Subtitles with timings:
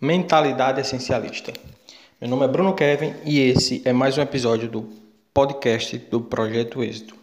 [0.00, 1.52] Mentalidade Essencialista.
[2.18, 4.88] Meu nome é Bruno Kevin e esse é mais um episódio do
[5.34, 7.14] podcast do Projeto Êxito.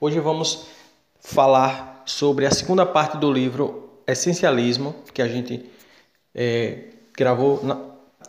[0.00, 0.66] Hoje vamos
[1.20, 5.66] falar sobre a segunda parte do livro Essencialismo, que a gente
[6.34, 6.86] é,
[7.16, 7.62] gravou.
[7.62, 7.80] Na...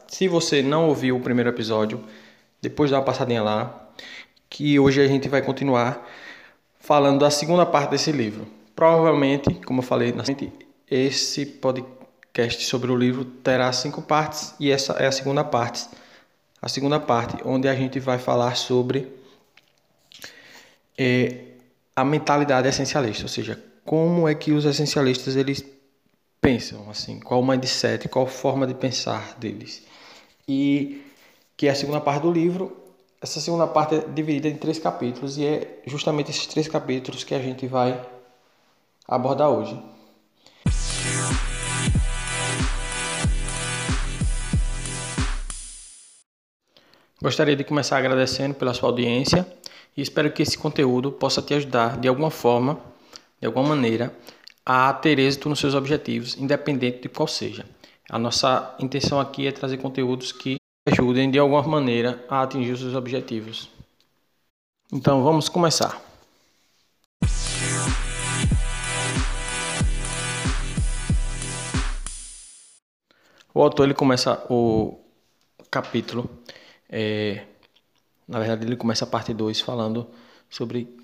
[0.07, 2.03] Se você não ouviu o primeiro episódio,
[2.61, 3.89] depois dá uma passadinha lá,
[4.47, 6.07] que hoje a gente vai continuar
[6.79, 8.47] falando da segunda parte desse livro.
[8.75, 10.13] Provavelmente, como eu falei,
[10.87, 11.96] esse podcast
[12.37, 15.87] podcast sobre o livro terá cinco partes e essa é a segunda parte.
[16.61, 19.11] A segunda parte, onde a gente vai falar sobre
[20.95, 21.45] é,
[21.95, 25.65] a mentalidade essencialista, ou seja, como é que os essencialistas eles
[26.39, 29.83] pensam, assim, qual o mindset, qual forma de pensar deles.
[30.47, 31.01] E
[31.55, 32.77] que é a segunda parte do livro.
[33.19, 37.33] Essa segunda parte é dividida em três capítulos e é justamente esses três capítulos que
[37.33, 37.99] a gente vai
[39.07, 39.96] abordar hoje.
[47.19, 49.47] Gostaria de começar agradecendo pela sua audiência
[49.95, 52.79] e espero que esse conteúdo possa te ajudar de alguma forma,
[53.41, 54.15] de alguma maneira,
[54.63, 57.65] a ter êxito nos seus objetivos, independente de qual seja.
[58.07, 60.57] A nossa intenção aqui é trazer conteúdos que
[60.87, 63.67] ajudem de alguma maneira a atingir os seus objetivos.
[64.93, 65.99] Então vamos começar.
[73.51, 74.99] O autor ele começa o
[75.71, 76.36] capítulo
[76.89, 77.45] é,
[78.27, 80.09] na verdade, ele começa a parte 2 falando
[80.49, 80.97] sobre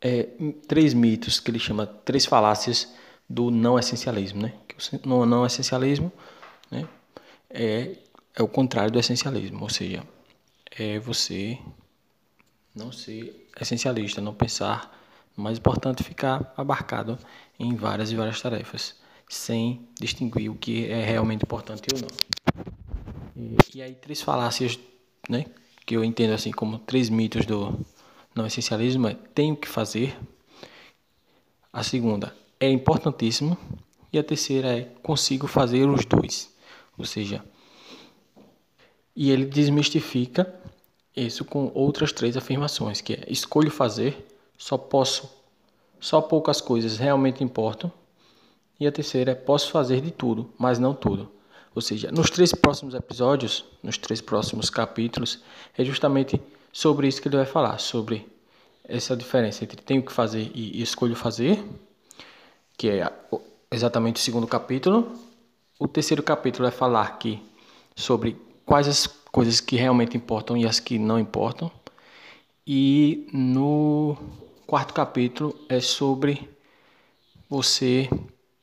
[0.00, 0.28] é,
[0.66, 2.94] três mitos que ele chama três falácias
[3.28, 4.54] do não essencialismo, né?
[4.66, 6.12] Que o não essencialismo,
[6.70, 6.88] né?
[7.50, 7.96] É,
[8.34, 10.02] é o contrário do essencialismo, ou seja,
[10.70, 11.58] é você
[12.74, 14.96] não ser essencialista, não pensar
[15.36, 17.18] mais importante ficar abarcado
[17.58, 18.96] em várias e várias tarefas,
[19.28, 22.08] sem distinguir o que é realmente importante ou não.
[23.36, 24.78] E, e aí três falácias
[25.28, 25.46] né,
[25.86, 27.78] que eu entendo assim como três mitos do
[28.34, 30.16] não essencialismo é tenho que fazer,
[31.72, 33.56] a segunda é importantíssimo
[34.12, 36.52] e a terceira é consigo fazer os dois.
[36.96, 37.44] Ou seja,
[39.14, 40.54] e ele desmistifica
[41.16, 45.28] isso com outras três afirmações, que é escolho fazer, só posso,
[45.98, 47.90] só poucas coisas realmente importam.
[48.78, 51.30] E a terceira é posso fazer de tudo, mas não tudo.
[51.78, 55.40] Ou seja, nos três próximos episódios, nos três próximos capítulos,
[55.76, 58.26] é justamente sobre isso que ele vai falar, sobre
[58.82, 61.64] essa diferença entre tenho que fazer e escolho fazer,
[62.76, 63.12] que é
[63.70, 65.16] exatamente o segundo capítulo.
[65.78, 67.40] O terceiro capítulo vai falar aqui
[67.94, 68.36] sobre
[68.66, 71.70] quais as coisas que realmente importam e as que não importam.
[72.66, 74.18] E no
[74.66, 76.50] quarto capítulo é sobre
[77.48, 78.10] você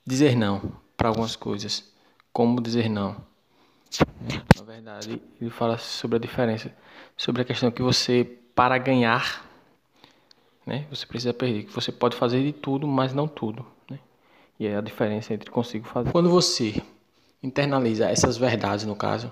[0.05, 1.94] dizer não para algumas coisas
[2.35, 3.15] como dizer não.
[4.57, 6.69] Na verdade, ele fala sobre a diferença,
[7.15, 9.49] sobre a questão que você, para ganhar,
[10.65, 13.65] né, você precisa perder, que você pode fazer de tudo, mas não tudo.
[13.89, 13.99] Né?
[14.59, 16.11] E é a diferença entre consigo fazer.
[16.11, 16.83] Quando você
[17.41, 19.31] internaliza essas verdades, no caso,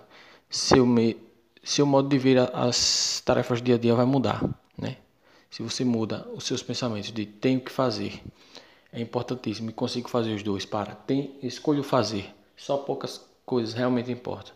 [0.50, 1.18] seu, me,
[1.62, 4.42] seu modo de ver as tarefas do dia a dia vai mudar.
[4.78, 4.96] Né?
[5.52, 8.24] Se você muda os seus pensamentos de tenho que fazer,
[8.94, 14.12] é importantíssimo e consigo fazer os dois para tem, escolho fazer só poucas coisas realmente
[14.12, 14.54] importam.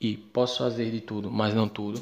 [0.00, 2.00] E posso fazer de tudo, mas não tudo.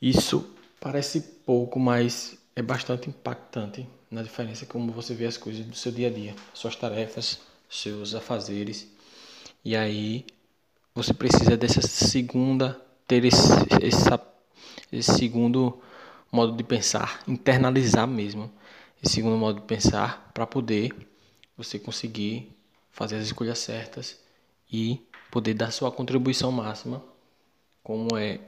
[0.00, 0.48] Isso
[0.80, 5.90] parece pouco, mas é bastante impactante na diferença como você vê as coisas do seu
[5.90, 8.86] dia a dia, suas tarefas, seus afazeres.
[9.64, 10.24] E aí
[10.94, 13.52] você precisa dessa segunda ter esse,
[13.82, 14.20] essa,
[14.92, 15.80] esse segundo
[16.30, 18.50] modo de pensar, internalizar mesmo
[19.04, 20.92] esse segundo modo de pensar para poder
[21.56, 22.50] você conseguir
[22.90, 24.18] fazer as escolhas certas
[24.70, 27.02] e poder dar sua contribuição máxima,
[27.82, 28.40] como é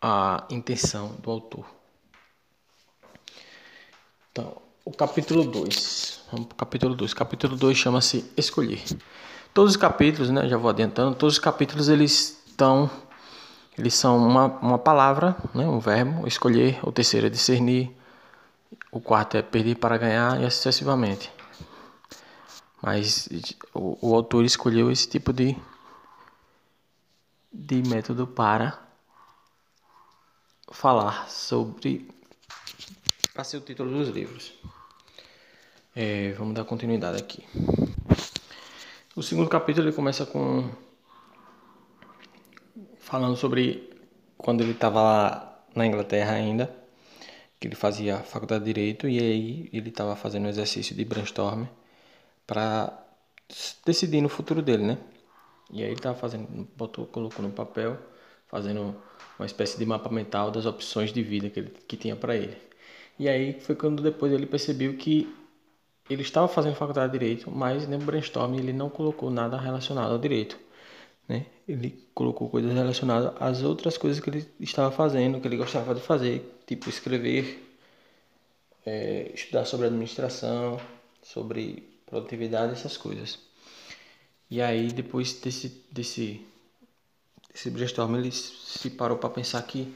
[0.00, 1.66] a intenção do autor.
[4.30, 6.20] Então, o capítulo 2.
[6.30, 7.14] Vamos para o capítulo 2.
[7.14, 8.82] Capítulo 2 chama-se Escolher.
[9.54, 12.90] Todos os capítulos, né, já vou adiantando, todos os capítulos eles estão
[13.78, 17.90] eles são uma, uma palavra, né, um verbo, escolher, o terceiro é discernir,
[18.90, 21.30] o quarto é perder para ganhar e assim sucessivamente.
[22.86, 23.28] Mas
[23.74, 25.56] o, o autor escolheu esse tipo de,
[27.52, 28.80] de método para
[30.70, 32.08] falar sobre.
[33.34, 34.54] para ser o título dos livros.
[35.96, 37.44] É, vamos dar continuidade aqui.
[39.16, 40.70] O segundo capítulo ele começa com.
[43.00, 43.98] falando sobre
[44.38, 46.72] quando ele estava lá na Inglaterra ainda,
[47.58, 51.66] que ele fazia faculdade de Direito, e aí ele estava fazendo um exercício de brainstorm
[52.46, 53.06] para
[53.84, 54.98] decidir no futuro dele, né?
[55.70, 57.98] E aí ele tava fazendo, botou, colocou no papel,
[58.46, 58.94] fazendo
[59.38, 62.56] uma espécie de mapa mental das opções de vida que, ele, que tinha para ele.
[63.18, 65.34] E aí foi quando depois ele percebeu que
[66.08, 70.18] ele estava fazendo faculdade de direito, mas no brainstorm ele não colocou nada relacionado ao
[70.18, 70.56] direito.
[71.28, 71.46] Né?
[71.66, 76.00] Ele colocou coisas relacionadas às outras coisas que ele estava fazendo, que ele gostava de
[76.00, 77.62] fazer, tipo escrever,
[78.84, 80.80] é, estudar sobre administração,
[81.22, 83.38] sobre produtividade, essas coisas.
[84.50, 86.46] E aí depois desse desse
[87.52, 89.92] desse brainstorm ele se parou para pensar que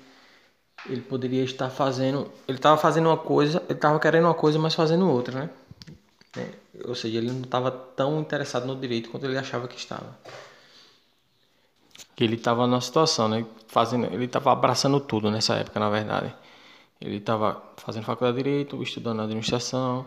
[0.88, 4.74] ele poderia estar fazendo, ele estava fazendo uma coisa, ele estava querendo uma coisa, mas
[4.74, 5.50] fazendo outra, né?
[6.36, 6.48] É,
[6.88, 10.16] ou seja, ele não estava tão interessado no direito quanto ele achava que estava.
[12.16, 13.44] Que ele estava numa situação, né?
[13.66, 16.34] Fazendo, ele estava abraçando tudo nessa época, na verdade.
[17.00, 20.06] Ele estava fazendo faculdade de direito, estudando administração,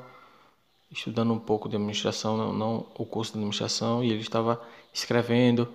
[0.93, 4.61] estudando um pouco de administração, não, não o curso de administração, e ele estava
[4.93, 5.67] escrevendo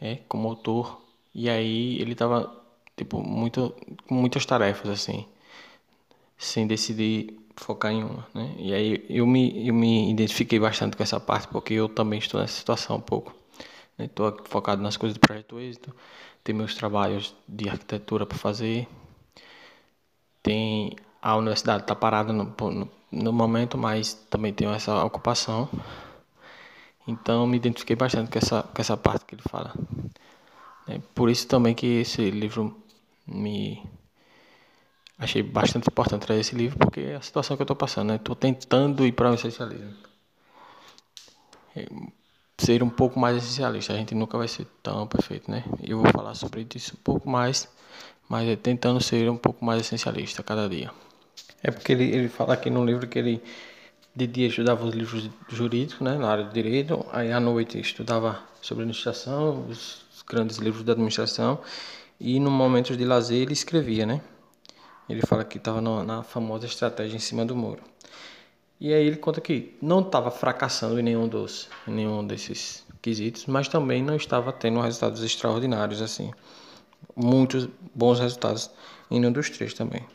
[0.00, 1.00] é, como autor.
[1.34, 2.62] E aí ele estava
[2.96, 3.74] tipo muito
[4.06, 5.26] com muitas tarefas assim,
[6.38, 8.54] sem decidir focar em uma, né?
[8.58, 12.40] E aí eu me eu me identifiquei bastante com essa parte porque eu também estou
[12.40, 13.34] nessa situação um pouco.
[13.98, 14.36] Estou né?
[14.44, 15.94] focado nas coisas do projeto êxito,
[16.42, 18.88] tem meus trabalhos de arquitetura para fazer,
[20.42, 25.68] tem a universidade está parada no, no, no momento, mas também tenho essa ocupação.
[27.06, 29.74] Então me identifiquei bastante com essa com essa parte que ele fala.
[30.86, 32.76] É por isso também que esse livro
[33.26, 33.82] me
[35.18, 38.16] achei bastante importante trazer esse livro porque é a situação que eu estou passando, né?
[38.16, 39.94] Estou tentando ir para o essencialismo.
[41.76, 41.86] É,
[42.58, 43.92] ser um pouco mais essencialista.
[43.92, 45.64] A gente nunca vai ser tão perfeito, né?
[45.82, 47.68] Eu vou falar sobre isso um pouco mais,
[48.28, 50.90] mas é tentando ser um pouco mais essencialista cada dia.
[51.64, 53.42] É porque ele, ele fala aqui no livro que ele
[54.14, 58.38] de dia estudava os livros jurídicos, né, na área de direito, aí à noite estudava
[58.62, 61.58] sobre administração, os grandes livros da administração
[62.20, 64.20] e no momento de lazer ele escrevia, né?
[65.08, 67.82] Ele fala que estava na famosa estratégia em cima do muro.
[68.80, 73.46] E aí ele conta que não estava fracassando em nenhum dos, em nenhum desses quesitos,
[73.46, 76.30] mas também não estava tendo resultados extraordinários assim,
[77.16, 78.70] muitos bons resultados
[79.10, 80.06] em nenhum dos três também.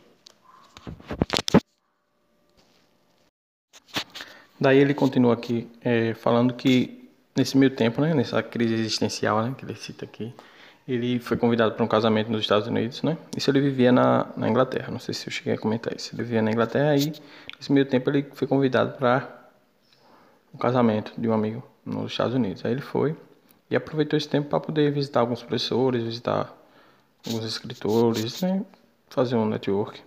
[4.60, 9.54] Daí ele continua aqui é, falando que nesse meio tempo, né, nessa crise existencial, né,
[9.56, 10.34] que ele cita aqui,
[10.86, 13.16] ele foi convidado para um casamento nos Estados Unidos, né?
[13.36, 16.14] Isso ele vivia na, na Inglaterra, não sei se eu cheguei a comentar isso.
[16.14, 17.12] Ele vivia na Inglaterra e
[17.56, 19.28] nesse meio tempo ele foi convidado para
[20.52, 22.64] um casamento de um amigo nos Estados Unidos.
[22.64, 23.16] Aí ele foi
[23.70, 26.52] e aproveitou esse tempo para poder visitar alguns professores, visitar
[27.24, 28.64] alguns escritores, né?
[29.08, 30.00] Fazer um network.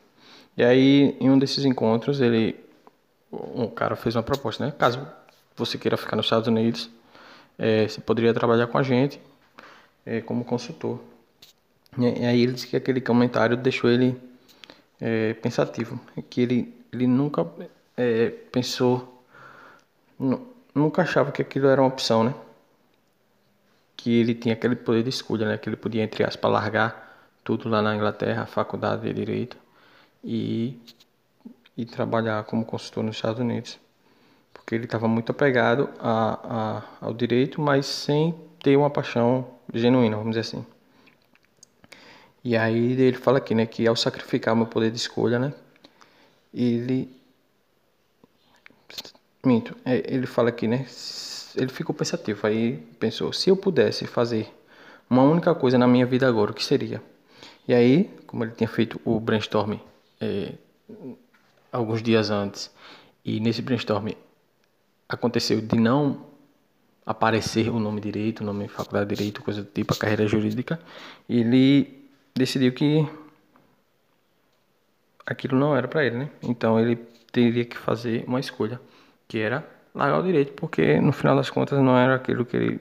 [0.58, 2.63] E aí, em um desses encontros, ele
[3.56, 4.74] um cara fez uma proposta, né?
[4.78, 5.06] Caso
[5.56, 6.90] você queira ficar nos Estados Unidos,
[7.58, 9.20] é, você poderia trabalhar com a gente
[10.06, 11.00] é, como consultor.
[11.98, 14.20] E, aí ele disse que aquele comentário deixou ele
[15.00, 16.00] é, pensativo,
[16.30, 17.46] que ele, ele nunca
[17.96, 19.24] é, pensou,
[20.74, 22.34] nunca achava que aquilo era uma opção, né?
[23.96, 25.58] Que ele tinha aquele poder de escolha, né?
[25.58, 27.04] Que ele podia, entre aspas, largar
[27.44, 29.58] tudo lá na Inglaterra, a faculdade de Direito,
[30.24, 30.80] e,
[31.78, 33.80] e trabalhar como consultor nos Estados Unidos.
[34.54, 40.16] Porque ele estava muito apegado a, a, ao direito, mas sem ter uma paixão genuína,
[40.16, 40.66] vamos dizer assim.
[42.44, 45.54] E aí ele fala aqui, né, que ao sacrificar meu poder de escolha, né,
[46.54, 47.10] ele
[49.46, 50.86] minto, é, ele fala aqui, né,
[51.56, 54.48] ele ficou pensativo, aí pensou, se eu pudesse fazer
[55.10, 57.02] uma única coisa na minha vida agora, o que seria?
[57.68, 59.78] E aí, como ele tinha feito o brainstorm
[60.20, 60.54] é,
[61.74, 62.72] alguns dias antes,
[63.26, 64.10] e nesse brainstorm
[65.10, 66.26] aconteceu de não
[67.06, 70.80] aparecer o nome direito, o nome faculdade de direito, coisa do tipo, a carreira jurídica,
[71.28, 73.06] ele decidiu que
[75.26, 76.30] aquilo não era para ele, né?
[76.42, 76.96] Então ele
[77.32, 78.80] teria que fazer uma escolha,
[79.28, 82.80] que era largar o direito, porque no final das contas não era aquilo que ele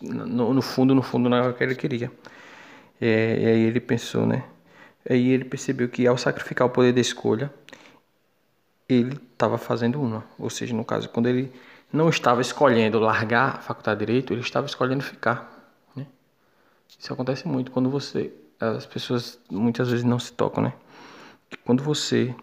[0.00, 2.10] no, no fundo, no fundo não era o que ele queria.
[3.00, 4.44] É, e aí ele pensou, né?
[5.08, 7.52] Aí ele percebeu que ao sacrificar o poder da escolha,
[8.88, 11.52] ele estava fazendo uma, ou seja, no caso, quando ele
[11.92, 15.76] não estava escolhendo largar a faculdade de direito, ele estava escolhendo ficar.
[15.94, 16.06] Né?
[16.98, 20.72] Isso acontece muito quando você, as pessoas muitas vezes não se tocam, né?
[21.64, 22.34] Quando você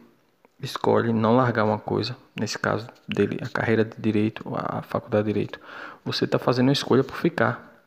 [0.62, 5.34] escolhe não largar uma coisa, nesse caso dele, a carreira de direito, a faculdade de
[5.34, 5.60] direito,
[6.04, 7.84] você está fazendo uma escolha por ficar,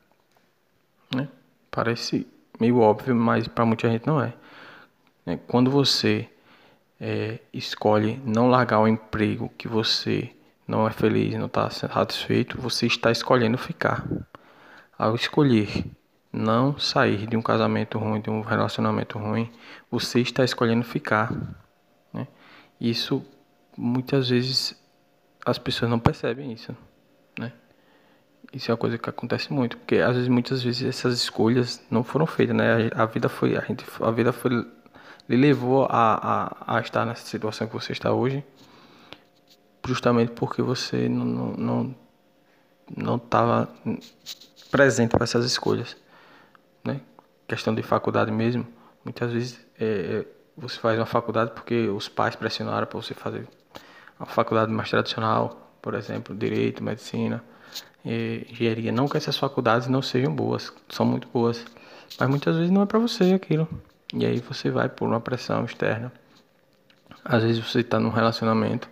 [1.14, 1.28] né?
[1.70, 2.26] Parece
[2.60, 4.32] meio óbvio, mas para muita gente não é.
[5.24, 5.38] Né?
[5.46, 6.28] Quando você
[7.00, 10.30] é, escolhe não largar o emprego que você
[10.66, 14.06] não é feliz, não está satisfeito, você está escolhendo ficar.
[14.98, 15.84] ao escolher
[16.32, 19.50] não sair de um casamento ruim, de um relacionamento ruim,
[19.90, 21.32] você está escolhendo ficar.
[22.12, 22.26] Né?
[22.80, 23.24] Isso
[23.76, 24.76] muitas vezes
[25.46, 26.76] as pessoas não percebem isso,
[27.38, 27.52] né?
[28.52, 32.02] Isso é uma coisa que acontece muito, porque às vezes muitas vezes essas escolhas não
[32.04, 32.90] foram feitas, né?
[32.94, 34.66] A vida foi a gente a vida foi
[35.28, 38.44] lhe levou a, a, a estar nessa situação que você está hoje,
[39.86, 41.94] justamente porque você não não
[42.96, 43.68] não estava
[44.70, 45.96] presente para essas escolhas,
[46.84, 47.00] né?
[47.46, 48.66] Questão de faculdade mesmo,
[49.04, 53.46] muitas vezes é, é você faz uma faculdade porque os pais pressionaram para você fazer
[54.18, 57.42] uma faculdade mais tradicional, por exemplo, direito, medicina,
[58.04, 58.90] engenharia.
[58.90, 61.64] Não que essas faculdades não sejam boas, são muito boas,
[62.18, 63.68] mas muitas vezes não é para você aquilo.
[64.14, 66.12] E aí você vai por uma pressão externa.
[67.24, 68.88] Às vezes você está num relacionamento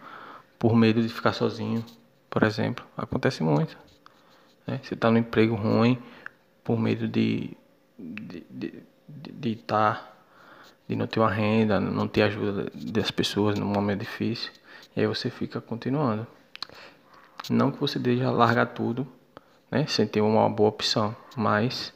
[0.58, 1.84] por medo de ficar sozinho,
[2.28, 2.84] por exemplo.
[2.96, 3.76] Acontece muito.
[4.66, 4.80] Né?
[4.82, 5.98] Você está num emprego ruim
[6.62, 7.56] por medo de
[7.98, 10.12] de estar de, de, de, tá,
[10.88, 14.52] de não ter uma renda, não ter ajuda das pessoas num momento difícil.
[14.94, 16.26] E aí você fica continuando.
[17.48, 19.06] Não que você deixe largar tudo,
[19.70, 21.92] né, sem ter uma boa opção, mas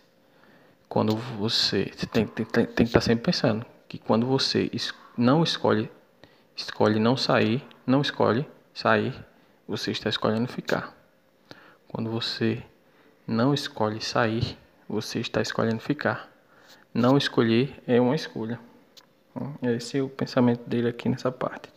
[0.91, 4.69] quando você, você tem, tem, tem, tem que estar sempre pensando que quando você
[5.17, 5.89] não escolhe,
[6.57, 8.45] escolhe não sair, não escolhe
[8.75, 9.15] sair,
[9.69, 10.93] você está escolhendo ficar.
[11.87, 12.61] Quando você
[13.25, 16.29] não escolhe sair, você está escolhendo ficar.
[16.93, 18.59] Não escolher é uma escolha.
[19.63, 21.69] Esse é o pensamento dele aqui nessa parte.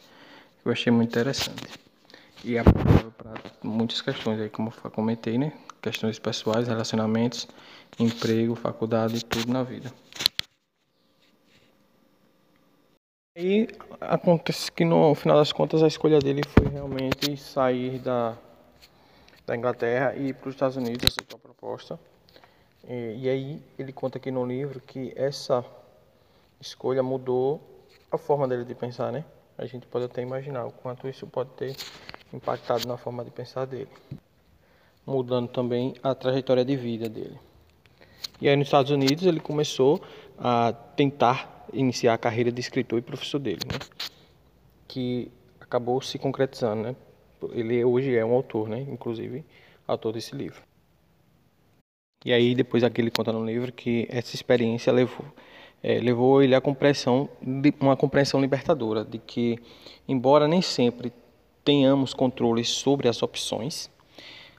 [0.65, 1.79] Eu achei muito interessante.
[2.43, 5.53] E aplicável para muitas questões aí, como eu comentei, né?
[5.83, 7.45] Questões pessoais, relacionamentos,
[7.99, 9.91] emprego, faculdade, tudo na vida.
[13.35, 13.67] E
[13.99, 18.37] acontece que no final das contas a escolha dele foi realmente sair da,
[19.45, 21.99] da Inglaterra e ir para os Estados Unidos, aceitou a proposta.
[22.87, 25.65] E, e aí ele conta aqui no livro que essa
[26.61, 27.59] escolha mudou
[28.09, 29.25] a forma dele de pensar, né?
[29.57, 31.75] A gente pode até imaginar o quanto isso pode ter
[32.31, 33.89] impactado na forma de pensar dele,
[35.05, 37.39] mudando também a trajetória de vida dele.
[38.41, 40.01] E aí nos Estados Unidos ele começou
[40.37, 43.79] a tentar iniciar a carreira de escritor e professor dele, né?
[44.87, 46.95] Que acabou se concretizando, né?
[47.51, 48.81] Ele hoje é um autor, né?
[48.81, 49.43] Inclusive
[49.87, 50.61] autor desse livro.
[52.25, 55.25] E aí depois aqui ele conta no livro que essa experiência levou
[55.83, 57.29] é, levou ele à compreensão,
[57.81, 59.59] uma compreensão libertadora de que,
[60.07, 61.11] embora nem sempre
[61.65, 63.91] tenhamos controle sobre as opções,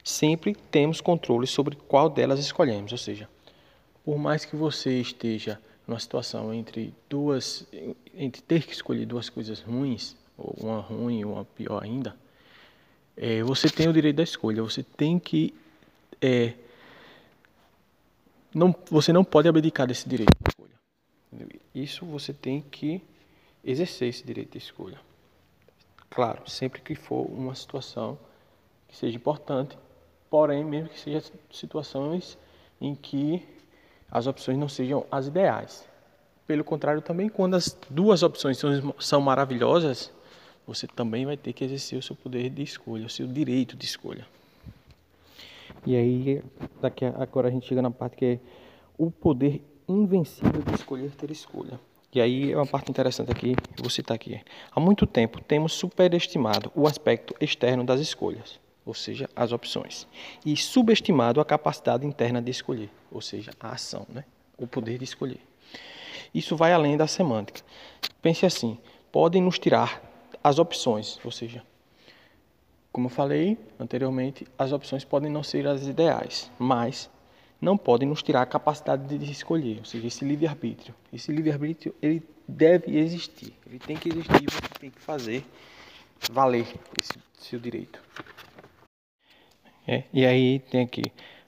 [0.05, 2.91] sempre temos controle sobre qual delas escolhemos.
[2.91, 3.27] Ou seja,
[4.03, 7.67] por mais que você esteja numa situação entre duas,
[8.13, 12.15] entre ter que escolher duas coisas ruins, ou uma ruim e uma pior ainda,
[13.17, 14.61] é, você tem o direito da escolha.
[14.61, 15.55] Você tem que
[16.21, 16.53] é,
[18.53, 21.55] não, você não pode abdicar desse direito de escolha.
[21.73, 23.01] Isso você tem que
[23.63, 24.99] exercer esse direito de escolha.
[26.11, 28.19] Claro, sempre que for uma situação
[28.87, 29.75] que seja importante,
[30.35, 32.37] porém, mesmo que seja situações
[32.81, 33.41] em que
[34.11, 35.87] as opções não sejam as ideais.
[36.45, 40.11] Pelo contrário, também quando as duas opções são, são maravilhosas,
[40.67, 43.85] você também vai ter que exercer o seu poder de escolha, o seu direito de
[43.85, 44.27] escolha.
[45.85, 46.43] E aí,
[46.81, 48.39] daqui a, agora a gente chega na parte que é
[48.97, 51.79] o poder invencível de escolher ter escolha.
[52.13, 54.41] E aí é uma parte interessante aqui, vou citar aqui.
[54.69, 60.07] Há muito tempo temos superestimado o aspecto externo das escolhas, ou seja, as opções,
[60.45, 64.23] e subestimado a capacidade interna de escolher, ou seja, a ação, né?
[64.57, 65.39] o poder de escolher.
[66.33, 67.61] Isso vai além da semântica.
[68.21, 68.77] Pense assim:
[69.11, 70.01] podem nos tirar
[70.43, 71.63] as opções, ou seja,
[72.91, 77.09] como eu falei anteriormente, as opções podem não ser as ideais, mas
[77.59, 80.93] não podem nos tirar a capacidade de escolher, ou seja, esse livre-arbítrio.
[81.11, 85.43] Esse livre-arbítrio, ele deve existir, ele tem que existir você tem que fazer
[86.31, 86.67] valer
[87.01, 88.01] esse seu direito.
[89.87, 91.03] É, e aí tem aqui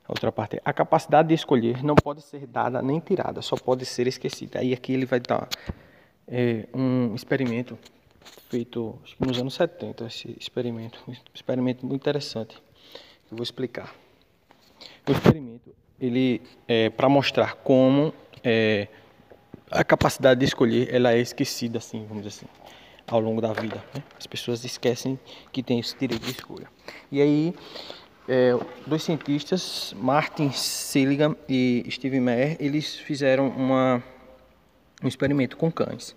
[0.08, 0.62] a outra parte.
[0.64, 4.60] A capacidade de escolher não pode ser dada nem tirada, só pode ser esquecida.
[4.60, 5.48] Aí aqui ele vai dar
[6.28, 7.78] é, um experimento
[8.50, 11.00] feito nos anos 70, esse experimento.
[11.08, 12.56] Um experimento muito interessante.
[13.30, 13.94] Eu vou explicar.
[15.08, 18.14] O experimento ele é, para mostrar como
[18.44, 18.88] é,
[19.70, 22.48] a capacidade de escolher ela é esquecida assim, vamos dizer assim,
[23.08, 23.84] ao longo da vida.
[23.94, 24.04] Né?
[24.18, 25.20] As pessoas esquecem
[25.52, 26.68] que tem esse direito de escolha.
[27.12, 27.54] E aí,
[28.28, 28.52] é,
[28.86, 34.04] dois cientistas, Martin Seligman e Steve Meyer, eles fizeram uma,
[35.02, 36.16] um experimento com cães.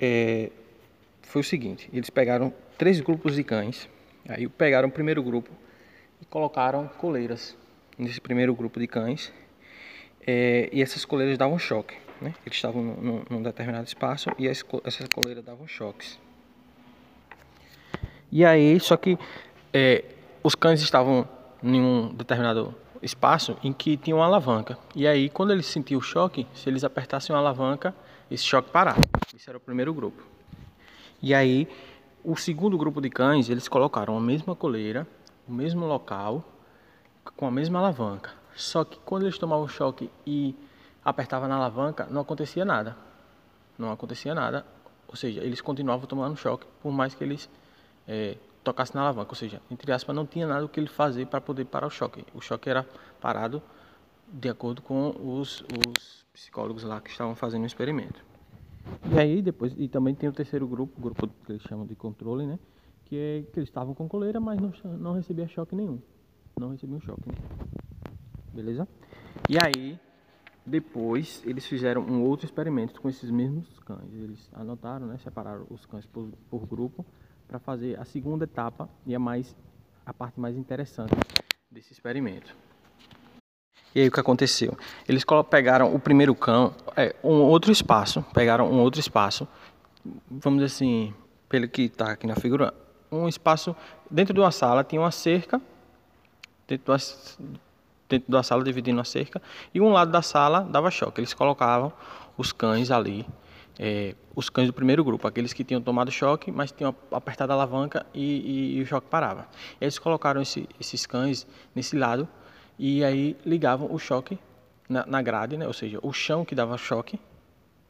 [0.00, 0.50] É,
[1.22, 3.88] foi o seguinte: eles pegaram três grupos de cães,
[4.28, 5.50] aí pegaram o primeiro grupo
[6.20, 7.56] e colocaram coleiras
[7.98, 9.32] nesse primeiro grupo de cães,
[10.26, 11.94] é, e essas coleiras davam choque.
[12.20, 12.34] Né?
[12.46, 16.18] Eles estavam num, num determinado espaço e as, essas coleiras davam choques.
[18.32, 19.18] E aí, só que
[19.72, 20.02] é,
[20.46, 21.28] os cães estavam
[21.60, 22.72] em um determinado
[23.02, 24.78] espaço em que tinha uma alavanca.
[24.94, 27.92] E aí, quando eles sentiam o choque, se eles apertassem a alavanca,
[28.30, 29.00] esse choque parava.
[29.34, 30.22] Esse era o primeiro grupo.
[31.20, 31.68] E aí,
[32.22, 35.04] o segundo grupo de cães, eles colocaram a mesma coleira,
[35.48, 36.44] o mesmo local,
[37.36, 38.30] com a mesma alavanca.
[38.54, 40.54] Só que quando eles tomavam choque e
[41.04, 42.96] apertavam na alavanca, não acontecia nada.
[43.76, 44.64] Não acontecia nada.
[45.08, 47.50] Ou seja, eles continuavam tomando choque, por mais que eles
[48.06, 48.36] é,
[48.66, 49.30] tocassem na alavanca.
[49.30, 51.90] Ou seja, entre aspas, não tinha nada o que ele fazer para poder parar o
[51.90, 52.24] choque.
[52.34, 52.84] O choque era
[53.20, 53.62] parado
[54.26, 58.24] de acordo com os, os psicólogos lá que estavam fazendo o experimento.
[59.12, 61.94] E aí depois, e também tem o terceiro grupo, o grupo que eles chamam de
[61.94, 62.58] controle, né?
[63.04, 66.00] Que é que eles estavam com coleira, mas não, não recebia choque nenhum.
[66.58, 67.70] Não recebiam choque nenhum.
[68.52, 68.88] Beleza?
[69.48, 69.98] E aí,
[70.64, 74.12] depois, eles fizeram um outro experimento com esses mesmos cães.
[74.12, 75.18] Eles anotaram, né?
[75.18, 77.06] Separaram os cães por, por grupo
[77.46, 79.54] para fazer a segunda etapa e a mais
[80.04, 81.14] a parte mais interessante
[81.70, 82.54] desse experimento.
[83.94, 84.76] E aí o que aconteceu?
[85.08, 89.48] Eles pegaram o primeiro cão, é, um outro espaço, pegaram um outro espaço,
[90.30, 91.14] vamos dizer assim,
[91.48, 92.72] pelo que está aqui na figura,
[93.10, 93.74] um espaço
[94.10, 95.60] dentro de uma sala tinha uma cerca,
[96.68, 96.98] dentro da,
[98.08, 99.40] dentro da sala dividindo a cerca,
[99.72, 101.20] e um lado da sala dava choque.
[101.20, 101.92] Eles colocavam
[102.36, 103.26] os cães ali,
[103.78, 107.54] é, os cães do primeiro grupo, aqueles que tinham tomado choque, mas tinham apertado a
[107.54, 109.48] alavanca e, e, e o choque parava.
[109.80, 112.28] Eles colocaram esse, esses cães nesse lado
[112.78, 114.38] e aí ligavam o choque
[114.88, 115.66] na, na grade, né?
[115.66, 117.18] ou seja, o chão que dava choque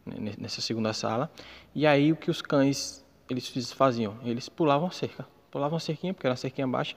[0.04, 0.32] né?
[0.38, 1.30] nessa segunda sala.
[1.74, 4.16] E aí o que os cães eles faziam?
[4.24, 6.96] Eles pulavam a cerca, pulavam a cerquinha, porque era uma cerquinha baixa,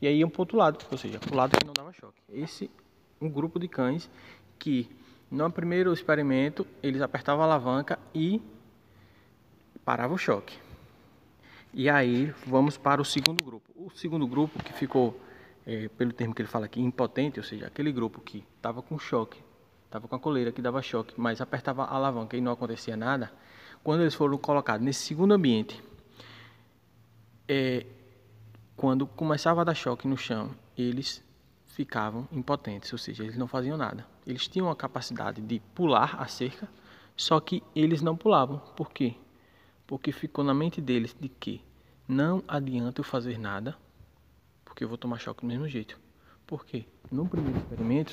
[0.00, 1.92] e aí iam para o outro lado, ou seja, para o lado que não dava
[1.92, 2.20] choque.
[2.28, 2.70] Esse
[3.20, 4.10] um grupo de cães
[4.58, 4.88] que
[5.30, 8.42] no primeiro experimento eles apertavam a alavanca e
[9.84, 10.58] parava o choque.
[11.74, 13.70] E aí vamos para o segundo grupo.
[13.76, 15.20] O segundo grupo que ficou
[15.66, 18.98] é, pelo termo que ele fala aqui, impotente, ou seja, aquele grupo que estava com
[18.98, 19.42] choque,
[19.84, 23.30] estava com a coleira que dava choque, mas apertava a alavanca e não acontecia nada,
[23.84, 25.82] quando eles foram colocados nesse segundo ambiente,
[27.46, 27.84] é,
[28.76, 31.22] quando começava a dar choque no chão, eles
[31.66, 34.06] ficavam impotentes, ou seja, eles não faziam nada.
[34.26, 36.68] Eles tinham a capacidade de pular a cerca,
[37.16, 38.58] só que eles não pulavam.
[38.76, 39.14] Por quê?
[39.86, 41.62] Porque ficou na mente deles de que
[42.06, 43.76] não adianta eu fazer nada,
[44.64, 45.98] porque eu vou tomar choque do mesmo jeito.
[46.46, 46.84] Por quê?
[47.10, 48.12] No primeiro experimento,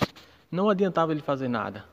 [0.49, 1.85] não adiantava ele fazer nada.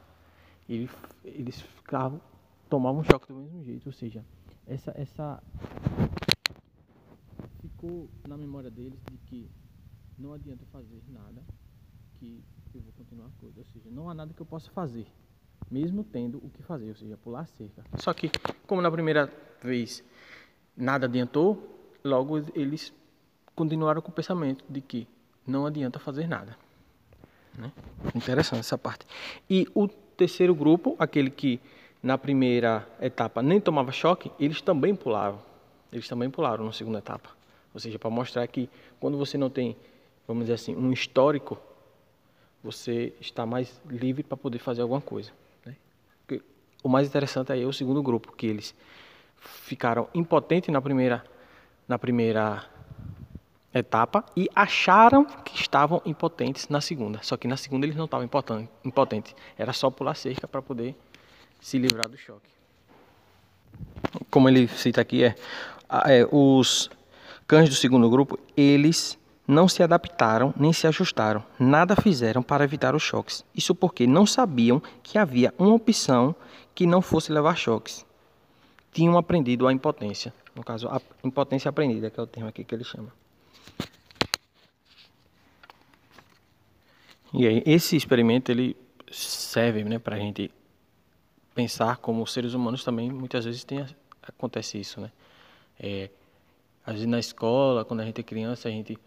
[0.68, 0.88] Ele,
[1.24, 2.20] eles ficavam,
[2.68, 3.86] tomavam choque do mesmo jeito.
[3.86, 4.24] Ou seja,
[4.66, 5.42] essa, essa
[7.60, 9.50] ficou na memória deles de que
[10.18, 11.42] não adianta fazer nada,
[12.18, 12.42] que
[12.74, 13.58] eu vou continuar a coisa.
[13.58, 15.06] Ou seja, não há nada que eu possa fazer,
[15.70, 17.84] mesmo tendo o que fazer, ou seja, pular cerca.
[17.96, 18.30] Só que,
[18.66, 20.02] como na primeira vez
[20.76, 22.92] nada adiantou, logo eles
[23.54, 25.06] continuaram com o pensamento de que
[25.46, 26.56] não adianta fazer nada.
[27.56, 27.70] Né?
[28.14, 29.06] Interessante essa parte.
[29.48, 31.60] E o terceiro grupo, aquele que
[32.02, 35.40] na primeira etapa nem tomava choque, eles também pulavam.
[35.92, 37.30] Eles também pularam na segunda etapa.
[37.74, 39.76] Ou seja, para mostrar que quando você não tem,
[40.26, 41.58] vamos dizer assim, um histórico,
[42.62, 45.30] você está mais livre para poder fazer alguma coisa.
[46.82, 48.74] O mais interessante aí é o segundo grupo, que eles
[49.36, 51.24] ficaram impotentes na primeira,
[51.86, 52.64] na primeira
[53.72, 57.20] etapa e acharam que estavam impotentes na segunda.
[57.22, 58.28] Só que na segunda eles não estavam
[58.84, 59.34] impotentes.
[59.56, 60.94] Era só pular cerca para poder
[61.60, 62.50] se livrar do choque.
[64.30, 65.34] Como ele cita aqui, é,
[66.06, 66.90] é, os
[67.46, 71.44] cães do segundo grupo, eles não se adaptaram nem se ajustaram.
[71.58, 73.44] Nada fizeram para evitar os choques.
[73.54, 76.34] Isso porque não sabiam que havia uma opção
[76.74, 78.06] que não fosse levar choques.
[78.92, 80.32] Tinham aprendido a impotência.
[80.54, 83.12] No caso, a impotência aprendida, que é o termo aqui que ele chama.
[87.32, 88.76] E aí, esse experimento ele
[89.10, 90.50] serve né, para a gente
[91.54, 93.84] pensar como seres humanos também muitas vezes tem,
[94.22, 95.10] acontece isso, né?
[95.78, 96.10] É,
[96.84, 98.98] às vezes na escola, quando a gente é criança, a gente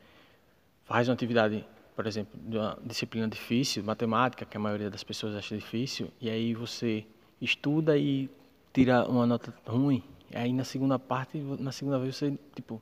[0.86, 5.36] faz uma atividade, por exemplo, de uma disciplina difícil, matemática, que a maioria das pessoas
[5.36, 7.06] acha difícil, e aí você
[7.44, 8.30] estuda e
[8.72, 10.04] tira uma nota ruim,
[10.34, 12.82] aí na segunda parte, na segunda vez você, tipo,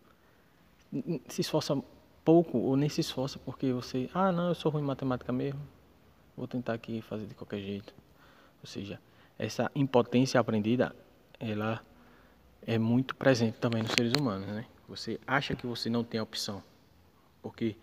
[1.27, 1.81] se esforça
[2.23, 5.59] pouco ou nem se esforça porque você, ah, não, eu sou ruim em matemática mesmo,
[6.35, 7.93] vou tentar aqui fazer de qualquer jeito.
[8.61, 8.99] Ou seja,
[9.37, 10.95] essa impotência aprendida,
[11.39, 11.81] ela
[12.65, 14.65] é muito presente também nos seres humanos, né?
[14.87, 16.61] Você acha que você não tem opção,
[17.41, 17.75] porque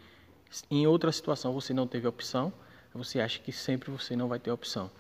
[0.71, 2.53] em outra situação você não teve opção,
[2.95, 4.91] você acha que sempre você não vai ter opção.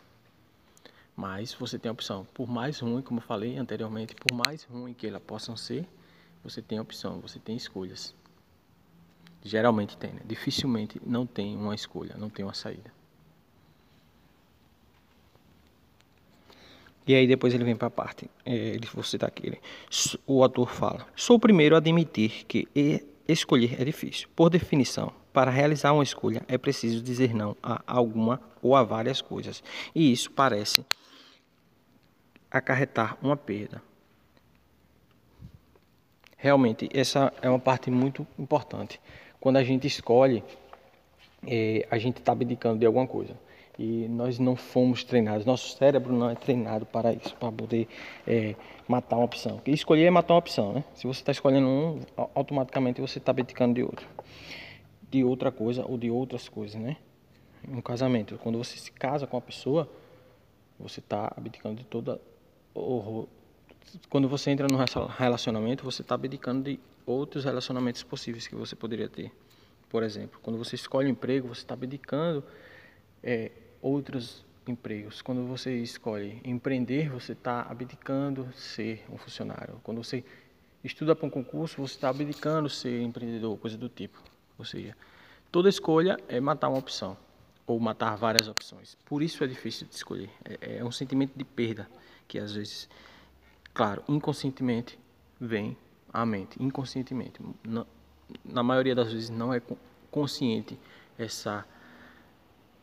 [1.18, 2.24] Mas você tem a opção.
[2.32, 5.84] Por mais ruim, como eu falei anteriormente, por mais ruim que elas possam ser,
[6.44, 8.14] você tem opção, você tem escolhas.
[9.42, 10.20] Geralmente tem, né?
[10.24, 12.92] Dificilmente não tem uma escolha, não tem uma saída.
[17.04, 19.60] E aí depois ele vem para a parte, é, ele vou citar aqui, ele,
[20.24, 22.68] o autor fala: Sou o primeiro a admitir que
[23.26, 24.28] escolher é difícil.
[24.36, 29.20] Por definição, para realizar uma escolha é preciso dizer não a alguma ou a várias
[29.20, 29.64] coisas.
[29.92, 30.86] E isso parece
[32.50, 33.82] acarretar uma perda.
[36.36, 39.00] Realmente, essa é uma parte muito importante.
[39.40, 40.44] Quando a gente escolhe,
[41.46, 43.34] é, a gente está abdicando de alguma coisa.
[43.78, 47.86] E nós não fomos treinados, nosso cérebro não é treinado para isso, para poder
[48.26, 48.56] é,
[48.88, 49.56] matar uma opção.
[49.56, 50.84] Porque escolher é matar uma opção, né?
[50.94, 52.00] Se você está escolhendo um,
[52.34, 54.06] automaticamente você está abdicando de outro.
[55.08, 56.96] De outra coisa ou de outras coisas, né?
[57.68, 59.88] Um casamento, quando você se casa com uma pessoa,
[60.78, 62.20] você está abdicando de toda
[64.08, 69.08] Quando você entra num relacionamento, você está abdicando de outros relacionamentos possíveis que você poderia
[69.08, 69.32] ter.
[69.88, 72.44] Por exemplo, quando você escolhe um emprego, você está abdicando
[73.22, 75.22] é, outros empregos.
[75.22, 79.80] Quando você escolhe empreender, você está abdicando ser um funcionário.
[79.82, 80.22] Quando você
[80.84, 84.22] estuda para um concurso, você está abdicando ser empreendedor, coisa do tipo.
[84.58, 84.94] Ou seja,
[85.50, 87.16] toda escolha é matar uma opção
[87.66, 88.96] ou matar várias opções.
[89.06, 90.30] Por isso é difícil de escolher.
[90.44, 91.88] É, é um sentimento de perda
[92.28, 92.88] que às vezes,
[93.74, 94.98] claro, inconscientemente
[95.40, 95.76] vem
[96.12, 96.62] à mente.
[96.62, 97.86] Inconscientemente, na,
[98.44, 99.60] na maioria das vezes não é
[100.10, 100.78] consciente
[101.18, 101.66] essa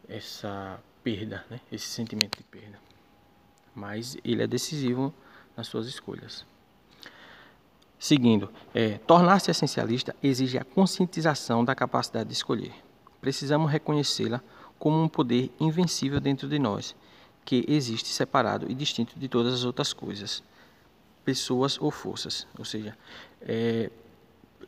[0.07, 1.59] essa perda, né?
[1.71, 2.79] esse sentimento de perda.
[3.73, 5.13] Mas ele é decisivo
[5.55, 6.45] nas suas escolhas.
[7.97, 12.73] Seguindo, é, tornar-se essencialista exige a conscientização da capacidade de escolher.
[13.19, 14.41] Precisamos reconhecê-la
[14.77, 16.95] como um poder invencível dentro de nós,
[17.45, 20.43] que existe separado e distinto de todas as outras coisas,
[21.23, 22.47] pessoas ou forças.
[22.57, 22.97] Ou seja,
[23.41, 23.91] é,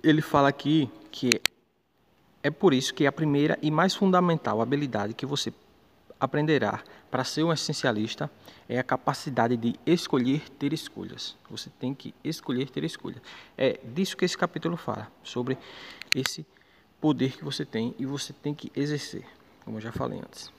[0.04, 1.42] ele fala aqui que
[2.44, 5.52] é por isso que a primeira e mais fundamental habilidade que você
[6.20, 8.30] aprenderá para ser um essencialista
[8.70, 11.36] é a capacidade de escolher ter escolhas.
[11.50, 13.22] Você tem que escolher ter escolhas.
[13.58, 15.58] É disso que esse capítulo fala, sobre
[16.14, 16.46] esse
[17.00, 19.26] poder que você tem e você tem que exercer,
[19.64, 20.57] como eu já falei antes.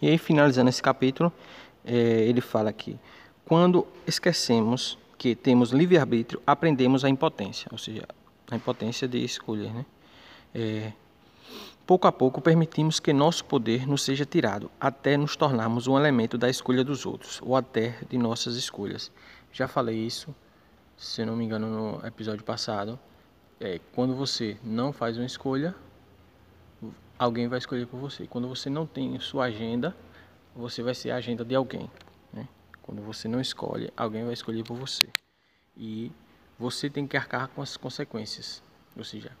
[0.00, 1.32] E aí, finalizando esse capítulo,
[1.84, 2.98] é, ele fala que
[3.44, 8.06] quando esquecemos que temos livre-arbítrio, aprendemos a impotência, ou seja,
[8.50, 9.72] a impotência de escolher.
[9.72, 9.86] Né?
[10.54, 10.92] É,
[11.86, 16.36] pouco a pouco permitimos que nosso poder nos seja tirado, até nos tornarmos um elemento
[16.36, 19.10] da escolha dos outros, ou até de nossas escolhas.
[19.52, 20.34] Já falei isso,
[20.96, 22.98] se não me engano, no episódio passado.
[23.60, 25.74] É, quando você não faz uma escolha,
[27.18, 28.26] alguém vai escolher por você.
[28.26, 29.96] Quando você não tem sua agenda,
[30.54, 31.90] você vai ser a agenda de alguém.
[32.32, 32.48] Né?
[32.82, 35.08] Quando você não escolhe, alguém vai escolher por você.
[35.76, 36.12] E
[36.58, 38.62] você tem que arcar com as consequências.
[38.96, 39.32] Ou seja,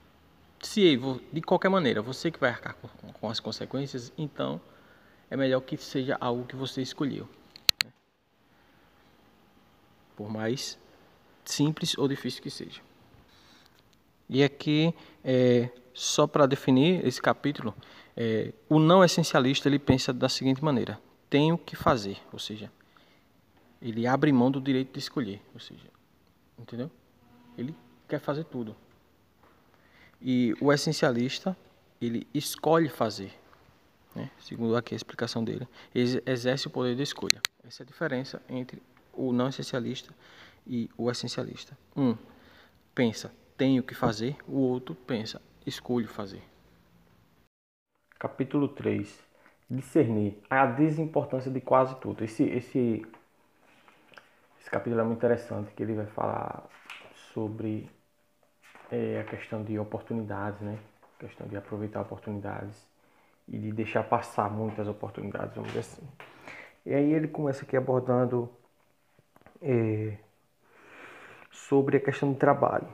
[0.60, 0.98] se
[1.32, 2.74] de qualquer maneira você que vai arcar
[3.20, 4.60] com, as consequências, então
[5.30, 7.28] é melhor que seja algo que você escolheu.
[7.84, 7.92] Né?
[10.16, 10.78] Por mais
[11.44, 12.80] simples ou difícil que seja.
[14.28, 17.72] E aqui, é, só para definir esse capítulo,
[18.16, 22.70] é, o não essencialista ele pensa da seguinte maneira: tenho que fazer, ou seja,
[23.80, 25.88] ele abre mão do direito de escolher, ou seja,
[26.58, 26.90] entendeu?
[27.56, 27.74] Ele
[28.08, 28.76] quer fazer tudo.
[30.20, 31.56] E o essencialista,
[32.00, 33.32] ele escolhe fazer,
[34.14, 34.30] né?
[34.40, 37.40] segundo aqui a explicação dele, ele exerce o poder de escolha.
[37.66, 40.12] Essa é a diferença entre o não essencialista
[40.66, 41.76] e o essencialista.
[41.96, 42.16] Um
[42.94, 46.42] pensa, tenho que fazer, o outro pensa, escolho fazer.
[48.18, 49.24] Capítulo 3
[49.68, 52.22] Discernir a desimportância de quase tudo.
[52.22, 53.04] Esse, esse,
[54.60, 56.64] esse capítulo é muito interessante, que ele vai falar
[57.32, 57.90] sobre
[58.90, 60.78] é, a questão de oportunidades, né?
[61.16, 62.86] A questão de aproveitar oportunidades
[63.48, 66.08] e de deixar passar muitas oportunidades, vamos dizer assim.
[66.84, 68.50] E aí ele começa aqui abordando
[69.62, 70.18] é,
[71.50, 72.88] sobre a questão do trabalho.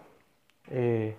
[0.71, 1.15] É,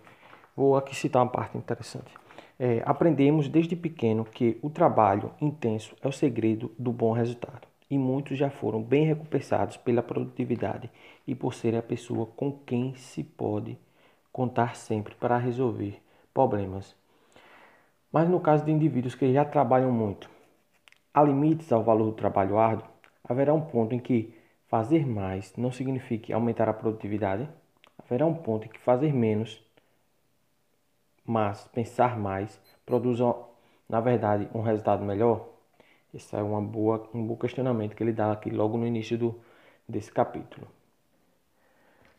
[0.56, 2.14] vou aqui citar uma parte interessante.
[2.60, 7.68] É, aprendemos desde pequeno que o trabalho intenso é o segredo do bom resultado.
[7.90, 10.90] E muitos já foram bem recompensados pela produtividade
[11.28, 13.78] e por ser a pessoa com quem se pode
[14.32, 16.02] contar sempre para resolver
[16.34, 16.96] problemas.
[18.12, 20.30] Mas no caso de indivíduos que já trabalham muito,
[21.14, 22.86] há limites ao valor do trabalho árduo?
[23.24, 24.34] Haverá um ponto em que
[24.68, 27.50] fazer mais não signifique aumentar a produtividade?
[27.98, 29.64] Haverá um ponto em que fazer menos,
[31.32, 33.24] mas pensar mais, produza
[33.88, 35.48] na verdade, um resultado melhor?
[36.13, 39.39] Esse é uma boa, um bom questionamento que ele dá aqui logo no início do,
[39.88, 40.67] desse capítulo.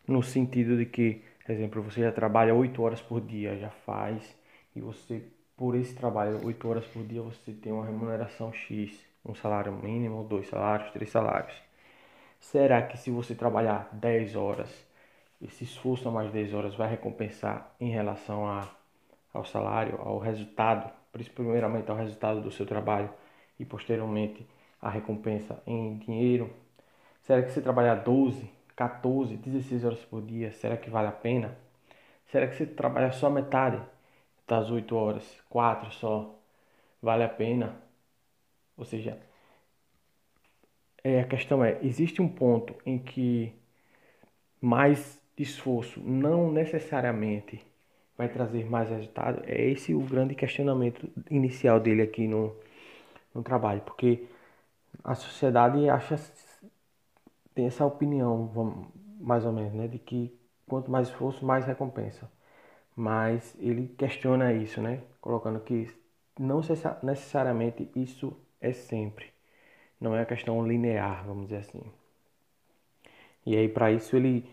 [0.09, 4.35] No sentido de que, por exemplo, você já trabalha 8 horas por dia, já faz,
[4.75, 5.23] e você,
[5.57, 10.25] por esse trabalho, 8 horas por dia, você tem uma remuneração X, um salário mínimo,
[10.25, 11.55] dois salários, três salários.
[12.41, 14.71] Será que se você trabalhar 10 horas,
[15.41, 18.69] esse esforço a mais 10 horas vai recompensar em relação a,
[19.33, 20.91] ao salário, ao resultado,
[21.35, 23.11] primeiramente ao resultado do seu trabalho
[23.59, 24.47] e posteriormente
[24.81, 26.51] a recompensa em dinheiro?
[27.23, 31.57] Será que se trabalhar 12, 14, 16 horas por dia, será que vale a pena?
[32.27, 33.81] Será que se trabalhar só metade
[34.47, 36.35] das 8 horas, 4 só,
[37.01, 37.77] vale a pena?
[38.77, 39.19] Ou seja,
[41.05, 43.53] é, a questão é, existe um ponto em que
[44.61, 47.61] mais esforço não necessariamente
[48.23, 49.43] vai trazer mais resultado?
[49.47, 52.55] É esse o grande questionamento inicial dele aqui no,
[53.35, 54.25] no trabalho, porque
[55.05, 56.21] a sociedade acha
[57.55, 58.89] tem essa opinião,
[59.21, 60.33] mais ou menos, né, de que
[60.67, 62.31] quanto mais esforço, mais recompensa.
[62.97, 65.91] Mas ele questiona isso, né, colocando que
[66.39, 66.61] não
[67.03, 69.27] necessariamente isso é sempre.
[70.01, 71.83] Não é a questão linear, vamos dizer assim.
[73.45, 74.49] E aí para isso ele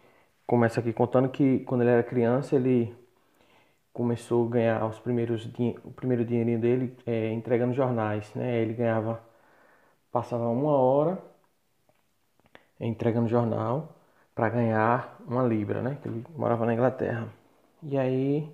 [0.47, 2.93] começa aqui contando que quando ele era criança ele
[3.99, 5.45] começou a ganhar os primeiros
[5.83, 8.61] o primeiro dinheirinho dele é, entregando jornais, né?
[8.61, 9.21] Ele ganhava
[10.11, 11.21] passava uma hora
[12.79, 13.93] entregando jornal
[14.33, 15.97] para ganhar uma libra, né?
[16.01, 17.27] Que ele morava na Inglaterra.
[17.83, 18.49] E aí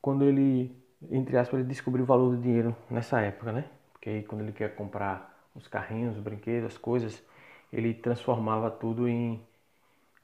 [0.00, 0.74] quando ele
[1.10, 3.64] entre aspas ele descobriu o valor do dinheiro nessa época, né?
[3.92, 7.22] Porque aí quando ele quer comprar os carrinhos, os brinquedos, as coisas,
[7.72, 9.38] ele transformava tudo em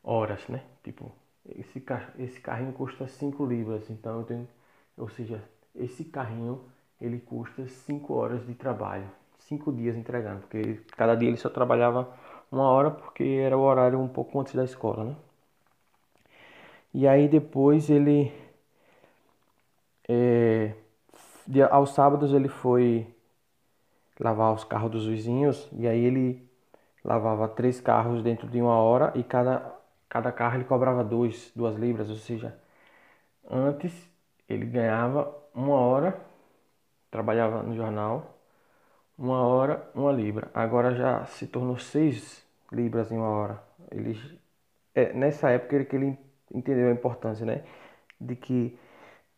[0.02, 0.62] horas, né?
[0.82, 1.12] Tipo,
[1.54, 1.82] esse,
[2.18, 4.48] esse carrinho custa 5 libras, então eu tenho,
[4.96, 5.42] ou seja,
[5.74, 6.64] esse carrinho
[7.00, 12.08] ele custa 5 horas de trabalho, 5 dias entregando, porque cada dia ele só trabalhava
[12.50, 15.16] uma hora porque era o horário um pouco antes da escola, né?
[16.94, 18.32] E aí depois ele,
[20.08, 20.72] é,
[21.70, 23.06] aos sábados ele foi
[24.18, 26.48] lavar os carros dos vizinhos e aí ele
[27.04, 29.76] lavava três carros dentro de uma hora e cada
[30.08, 32.58] cada carro ele cobrava dois, duas libras, ou seja,
[33.50, 33.92] antes
[34.48, 36.20] ele ganhava uma hora,
[37.10, 38.38] trabalhava no jornal,
[39.18, 40.50] uma hora, uma libra.
[40.54, 43.62] Agora já se tornou seis libras em uma hora.
[43.90, 44.18] Ele,
[44.94, 46.18] é, nessa época que ele
[46.52, 47.64] entendeu a importância, né?
[48.20, 48.78] De que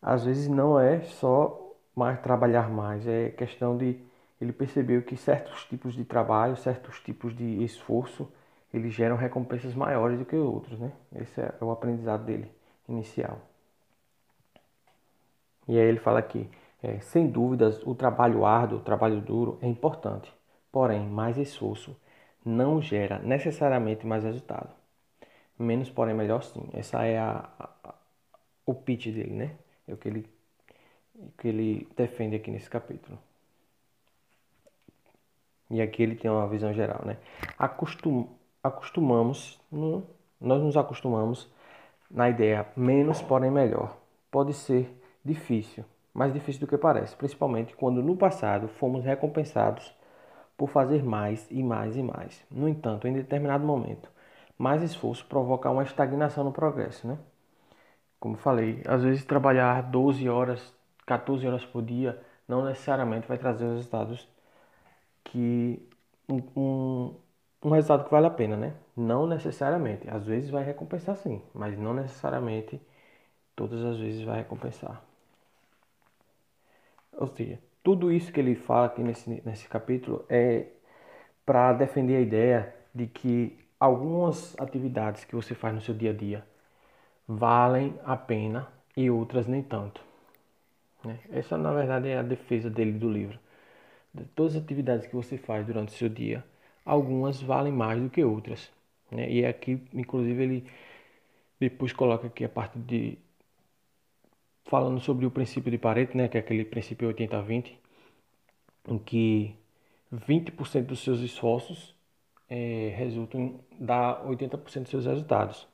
[0.01, 3.99] às vezes não é só mais trabalhar mais, é questão de
[4.39, 8.31] ele percebeu que certos tipos de trabalho, certos tipos de esforço
[8.73, 10.91] eles geram recompensas maiores do que outros, né?
[11.15, 12.51] Esse é o aprendizado dele
[12.87, 13.39] inicial.
[15.67, 16.49] E aí ele fala aqui,
[16.81, 20.33] é, sem dúvidas, o trabalho árduo, o trabalho duro é importante,
[20.71, 21.95] porém, mais esforço
[22.45, 24.69] não gera necessariamente mais resultado.
[25.57, 26.69] Menos, porém, melhor sim.
[26.73, 27.93] Essa é a, a,
[28.65, 29.55] o pitch dele, né?
[29.87, 30.25] É o que ele,
[31.37, 33.19] que ele defende aqui nesse capítulo.
[35.69, 37.17] E aqui ele tem uma visão geral, né?
[37.57, 38.27] Acostum,
[38.63, 40.03] acostumamos, no,
[40.39, 41.51] nós nos acostumamos
[42.09, 43.97] na ideia menos, porém melhor.
[44.31, 44.89] Pode ser
[45.23, 49.93] difícil, mais difícil do que parece, principalmente quando no passado fomos recompensados
[50.57, 52.45] por fazer mais e mais e mais.
[52.51, 54.09] No entanto, em determinado momento,
[54.57, 57.17] mais esforço provoca uma estagnação no progresso, né?
[58.19, 60.73] Como falei, às vezes trabalhar 12 horas,
[61.05, 64.27] 14 horas por dia não necessariamente vai trazer os resultados
[65.23, 65.81] que
[66.27, 67.15] um, um
[67.63, 68.73] um resultado que vale a pena, né?
[68.95, 70.09] Não necessariamente.
[70.09, 72.81] Às vezes vai recompensar sim, mas não necessariamente
[73.55, 75.03] todas as vezes vai recompensar.
[77.13, 80.67] Ou seja, tudo isso que ele fala aqui nesse, nesse capítulo é
[81.45, 86.13] para defender a ideia de que algumas atividades que você faz no seu dia a
[86.13, 86.45] dia
[87.27, 90.01] valem a pena e outras nem tanto.
[91.03, 91.19] Né?
[91.31, 93.37] Essa, na verdade, é a defesa dele do livro.
[94.13, 96.43] De todas as atividades que você faz durante o seu dia
[96.89, 98.71] algumas valem mais do que outras.
[99.11, 99.31] Né?
[99.31, 100.63] E aqui, inclusive, ele
[101.59, 103.17] depois coloca aqui a parte de
[104.65, 107.73] falando sobre o princípio de Pareto, né, que é aquele princípio 80-20,
[108.87, 109.55] em que
[110.13, 111.95] 20% dos seus esforços
[112.47, 115.67] é, resultam dar 80% dos seus resultados.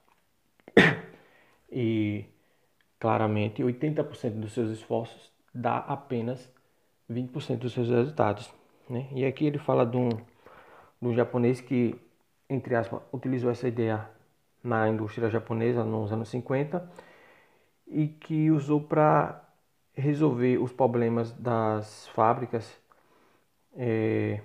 [1.72, 2.26] E
[3.00, 6.50] claramente 80% dos seus esforços dá apenas
[7.12, 8.50] 20% dos seus resultados.
[8.90, 9.08] Né?
[9.12, 10.10] E aqui ele fala de um,
[11.02, 11.96] do japonês que,
[12.50, 14.10] entre aspas, utilizou essa ideia
[14.64, 16.90] na indústria japonesa nos anos 50
[17.88, 19.46] e que usou para
[19.94, 22.78] resolver os problemas das fábricas,
[23.76, 24.42] é,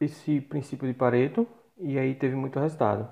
[0.00, 1.46] esse princípio de Pareto
[1.78, 3.08] e aí teve muito resultado.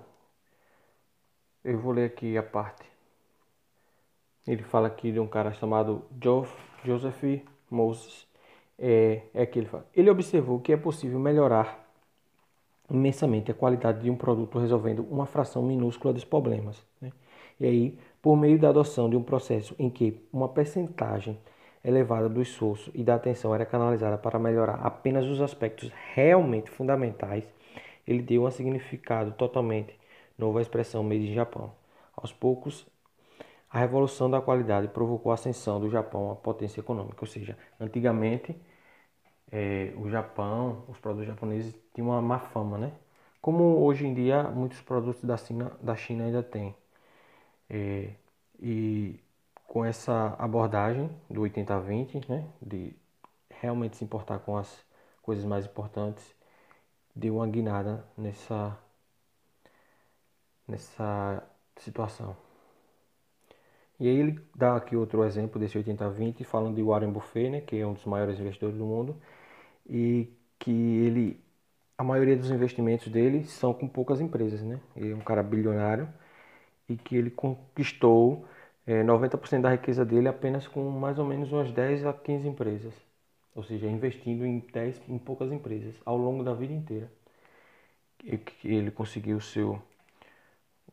[1.64, 2.86] Eu vou ler aqui a parte.
[4.46, 6.06] Ele fala aqui de um cara chamado
[6.84, 8.27] Joseph Moses.
[8.78, 9.86] É, é que ele fala.
[9.94, 11.88] Ele observou que é possível melhorar
[12.90, 16.84] imensamente a qualidade de um produto resolvendo uma fração minúscula dos problemas.
[17.00, 17.12] Né?
[17.60, 21.38] E aí, por meio da adoção de um processo em que uma percentagem
[21.84, 27.44] elevada do esforço e da atenção era canalizada para melhorar apenas os aspectos realmente fundamentais,
[28.06, 29.94] ele deu um significado totalmente
[30.36, 31.72] novo à expressão made in Japão.
[32.16, 32.86] Aos poucos,
[33.70, 38.56] a revolução da qualidade provocou a ascensão do Japão à potência econômica, ou seja, antigamente
[39.52, 42.92] é, o Japão, os produtos japoneses tinham uma má fama, né?
[43.40, 46.74] Como hoje em dia muitos produtos da China, da China ainda têm.
[47.70, 48.12] É,
[48.60, 49.20] e
[49.66, 52.94] com essa abordagem do 80-20, né, de
[53.50, 54.84] realmente se importar com as
[55.22, 56.34] coisas mais importantes,
[57.14, 58.78] deu uma guinada nessa,
[60.66, 61.42] nessa
[61.76, 62.36] situação.
[64.00, 67.76] E aí ele dá aqui outro exemplo desse 80-20, falando de Warren Buffett, né, que
[67.76, 69.16] é um dos maiores investidores do mundo,
[69.88, 71.40] e que ele,
[71.96, 74.80] a maioria dos investimentos dele são com poucas empresas, né?
[74.96, 76.08] Ele é um cara bilionário
[76.88, 78.46] e que ele conquistou
[78.86, 82.94] é, 90% da riqueza dele apenas com mais ou menos umas 10 a 15 empresas.
[83.54, 87.10] Ou seja, investindo em 10 em poucas empresas ao longo da vida inteira.
[88.24, 89.80] E ele conseguiu seu,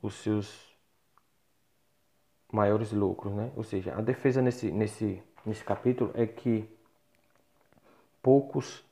[0.02, 0.76] os seus
[2.52, 3.52] maiores lucros, né?
[3.56, 6.68] Ou seja, a defesa nesse, nesse, nesse capítulo é que
[8.26, 8.84] poucos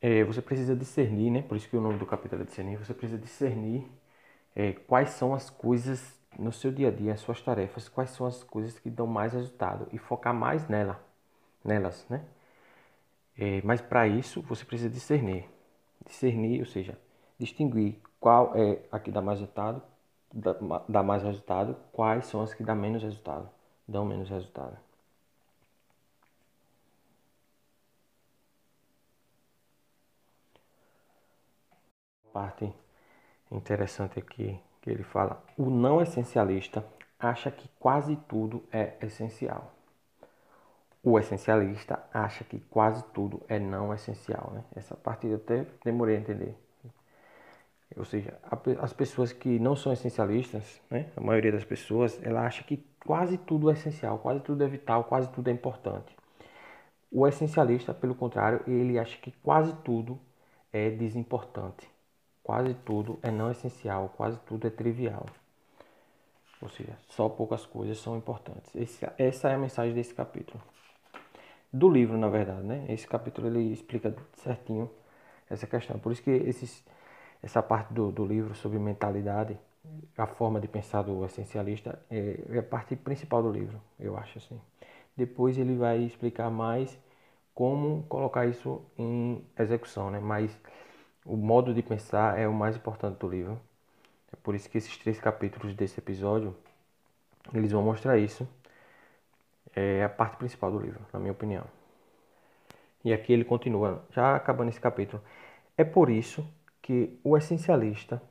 [0.00, 1.42] é, você precisa discernir, né?
[1.42, 2.76] Por isso que o nome do capítulo é discernir.
[2.78, 3.90] Você precisa discernir
[4.54, 8.26] é, quais são as coisas no seu dia a dia, as suas tarefas, quais são
[8.26, 11.02] as coisas que dão mais resultado e focar mais nela,
[11.64, 12.24] nelas, né?
[13.36, 15.44] É, mas para isso você precisa discernir,
[16.06, 16.98] discernir, ou seja,
[17.38, 19.82] distinguir qual é a que dá mais resultado,
[20.32, 20.54] dá,
[20.88, 23.48] dá mais resultado, quais são as que dão menos resultado,
[23.88, 24.85] dão menos resultado.
[32.36, 32.70] Parte
[33.50, 36.84] interessante aqui que ele fala: o não essencialista
[37.18, 39.72] acha que quase tudo é essencial.
[41.02, 44.52] O essencialista acha que quase tudo é não essencial.
[44.52, 44.64] Né?
[44.76, 46.54] Essa parte eu até demorei a entender.
[47.96, 48.38] Ou seja,
[48.82, 51.08] as pessoas que não são essencialistas, né?
[51.16, 55.04] a maioria das pessoas, ela acha que quase tudo é essencial, quase tudo é vital,
[55.04, 56.14] quase tudo é importante.
[57.10, 60.20] O essencialista, pelo contrário, ele acha que quase tudo
[60.70, 61.95] é desimportante.
[62.46, 65.26] Quase tudo é não essencial, quase tudo é trivial.
[66.62, 68.72] Ou seja, só poucas coisas são importantes.
[68.72, 70.62] Esse, essa é a mensagem desse capítulo.
[71.72, 72.86] Do livro, na verdade, né?
[72.88, 74.88] Esse capítulo ele explica certinho
[75.50, 75.98] essa questão.
[75.98, 76.84] Por isso que esses,
[77.42, 79.58] essa parte do, do livro sobre mentalidade,
[80.16, 84.38] a forma de pensar do essencialista, é, é a parte principal do livro, eu acho
[84.38, 84.60] assim.
[85.16, 86.96] Depois ele vai explicar mais
[87.52, 90.20] como colocar isso em execução, né?
[90.20, 90.56] Mas
[91.26, 93.60] o modo de pensar é o mais importante do livro.
[94.32, 96.56] É por isso que esses três capítulos desse episódio,
[97.52, 98.48] eles vão mostrar isso.
[99.74, 101.64] É a parte principal do livro, na minha opinião.
[103.04, 105.22] E aqui ele continua, já acabando esse capítulo.
[105.76, 106.46] É por isso
[106.80, 108.22] que o essencialista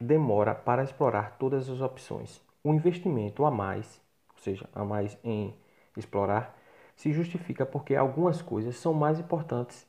[0.00, 2.40] demora para explorar todas as opções.
[2.62, 4.00] O investimento a mais,
[4.34, 5.54] ou seja, a mais em
[5.96, 6.56] explorar,
[6.96, 9.85] se justifica porque algumas coisas são mais importantes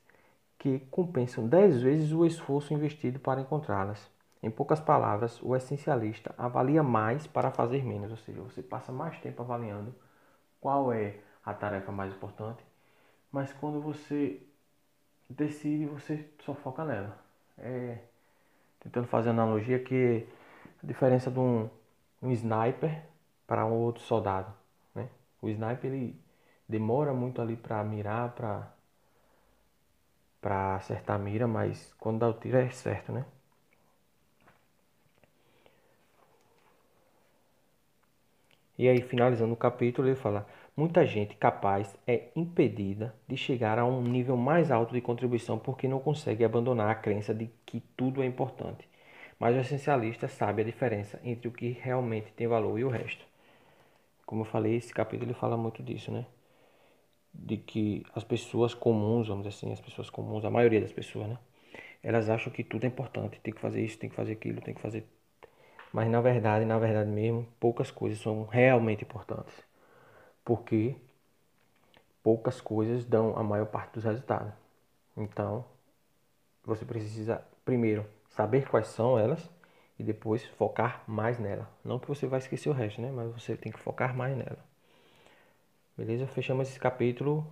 [0.68, 4.12] que compensam dez vezes o esforço investido para encontrá-las.
[4.44, 9.18] Em poucas palavras, o essencialista avalia mais para fazer menos, ou seja, você passa mais
[9.20, 9.96] tempo avaliando
[10.60, 12.64] qual é a tarefa mais importante,
[13.32, 14.42] mas quando você
[15.30, 17.18] decide, você só foca nela.
[17.58, 18.00] É,
[18.80, 20.28] tentando fazer analogia que
[20.84, 21.70] a diferença de um,
[22.22, 23.04] um sniper
[23.48, 24.54] para um outro soldado,
[24.94, 25.10] né?
[25.42, 26.22] O sniper ele
[26.68, 28.77] demora muito ali para mirar, para
[30.42, 33.26] para acertar a mira, mas quando dá o tiro é certo, né?
[38.78, 43.86] E aí, finalizando o capítulo, ele fala: muita gente capaz é impedida de chegar a
[43.86, 48.22] um nível mais alto de contribuição porque não consegue abandonar a crença de que tudo
[48.24, 48.88] é importante.
[49.40, 53.26] Mas o essencialista sabe a diferença entre o que realmente tem valor e o resto.
[54.28, 56.26] Como eu falei, esse capítulo ele fala muito disso, né?
[57.38, 61.30] De que as pessoas comuns, vamos dizer assim, as pessoas comuns, a maioria das pessoas,
[61.30, 61.38] né?
[62.04, 64.74] Elas acham que tudo é importante, tem que fazer isso, tem que fazer aquilo, tem
[64.76, 65.06] que fazer.
[65.94, 69.56] Mas na verdade, na verdade mesmo, poucas coisas são realmente importantes.
[70.46, 70.96] porque
[72.24, 74.54] poucas coisas dão a maior parte dos resultados.
[75.16, 75.66] Então,
[76.66, 79.50] você precisa primeiro saber quais são elas
[80.00, 81.70] e depois focar mais nela.
[81.84, 83.12] Não que você vai esquecer o resto, né?
[83.12, 84.60] Mas você tem que focar mais nela.
[85.98, 86.28] Beleza?
[86.28, 87.46] Fechamos esse capítulo.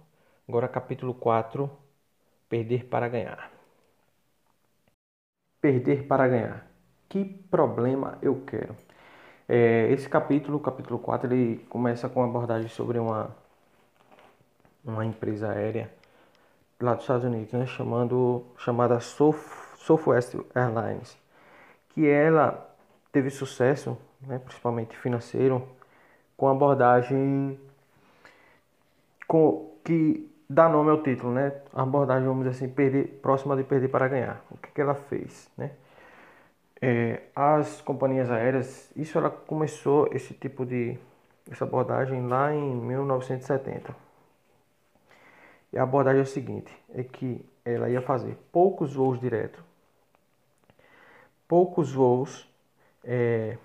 [0.48, 1.68] Agora capítulo 4,
[2.48, 3.52] perder para ganhar.
[5.60, 6.68] Perder para ganhar.
[7.10, 8.76] Que problema eu quero?
[9.50, 13.36] É, esse capítulo, capítulo 4, ele começa com uma abordagem sobre uma,
[14.84, 15.92] uma empresa aérea
[16.80, 21.18] lá dos Estados Unidos, né, chamando, chamada Southwest Airlines,
[21.90, 22.70] que ela
[23.12, 25.68] teve sucesso, né, principalmente financeiro,
[26.38, 27.60] com abordagem
[29.84, 31.52] que dá nome ao título, né?
[31.74, 34.46] A abordagem, vamos dizer assim, perder, próxima de perder para ganhar.
[34.52, 35.72] O que, que ela fez, né?
[36.82, 40.98] É, as companhias aéreas, isso ela começou esse tipo de
[41.50, 43.96] essa abordagem lá em 1970.
[45.72, 49.62] E a abordagem é o seguinte, é que ela ia fazer poucos voos diretos,
[51.48, 52.50] poucos voos
[53.04, 53.58] é,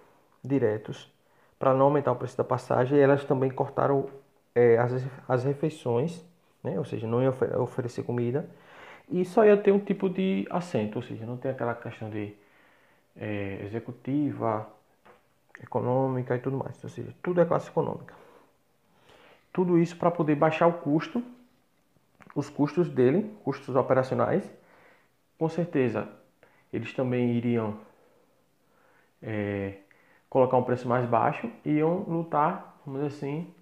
[0.42, 1.12] diretos,
[1.58, 4.08] para não aumentar o preço da passagem, elas também cortaram
[4.54, 4.92] é, as,
[5.28, 6.24] as refeições,
[6.62, 6.78] né?
[6.78, 8.48] ou seja, não ia oferecer comida,
[9.08, 12.34] e só ia ter um tipo de assento, ou seja, não tem aquela questão de
[13.16, 14.68] é, executiva,
[15.62, 18.14] econômica e tudo mais, ou seja, tudo é classe econômica.
[19.52, 21.22] Tudo isso para poder baixar o custo,
[22.34, 24.48] os custos dele, custos operacionais,
[25.38, 26.08] com certeza
[26.72, 27.76] eles também iriam
[29.20, 29.78] é,
[30.28, 33.54] colocar um preço mais baixo e iam lutar, vamos dizer assim,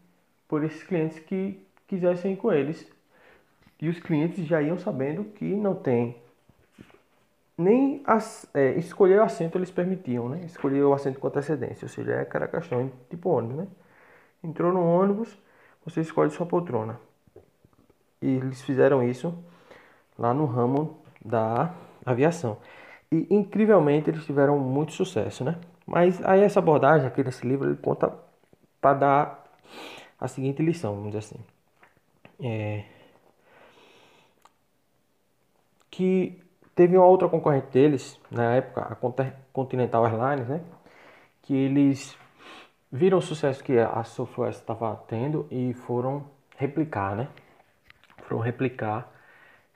[0.48, 2.90] por esses clientes que quisessem ir com eles.
[3.80, 6.16] E os clientes já iam sabendo que não tem
[7.58, 10.42] nem as, é, escolher o assento eles permitiam, né?
[10.44, 13.66] Escolher o assento com antecedência, ou seja, é questão tipo ônibus, né?
[14.44, 15.36] Entrou no ônibus,
[15.84, 17.00] você escolhe sua poltrona.
[18.22, 19.36] E eles fizeram isso
[20.16, 21.74] lá no ramo da
[22.06, 22.58] aviação.
[23.10, 25.56] E incrivelmente eles tiveram muito sucesso, né?
[25.84, 28.12] Mas aí essa abordagem aqui nesse livro ele conta
[28.80, 29.44] para dar
[30.20, 31.40] a seguinte lição, vamos dizer assim.
[32.40, 32.84] É,
[35.90, 36.40] que
[36.78, 38.94] Teve uma outra concorrente deles, na época, a
[39.52, 40.60] Continental Airlines, né?
[41.42, 42.16] Que eles
[42.92, 47.26] viram o sucesso que a Southwest estava tendo e foram replicar, né?
[48.18, 49.12] Foram replicar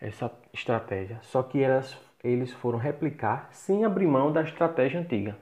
[0.01, 1.19] essa estratégia.
[1.23, 5.37] Só que elas, eles foram replicar sem abrir mão da estratégia antiga.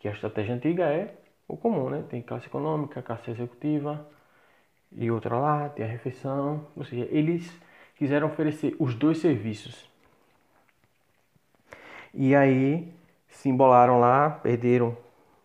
[0.00, 1.14] Que a estratégia antiga é
[1.46, 2.04] o comum, né?
[2.10, 4.04] Tem classe econômica, classe executiva
[4.92, 6.66] e outra lá, tem a refeição.
[6.76, 7.52] Ou seja, eles
[7.96, 9.88] quiseram oferecer os dois serviços
[12.14, 12.92] e aí
[13.28, 14.96] se embolaram lá, perderam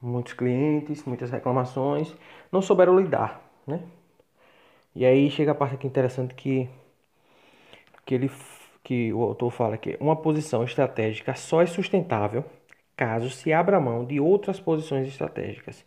[0.01, 2.13] muitos clientes, muitas reclamações,
[2.51, 3.81] não souberam lidar, né?
[4.95, 6.69] E aí chega a parte aqui interessante que
[8.05, 8.31] que ele
[8.83, 12.43] que o autor fala que uma posição estratégica só é sustentável
[12.97, 15.85] caso se abra mão de outras posições estratégicas,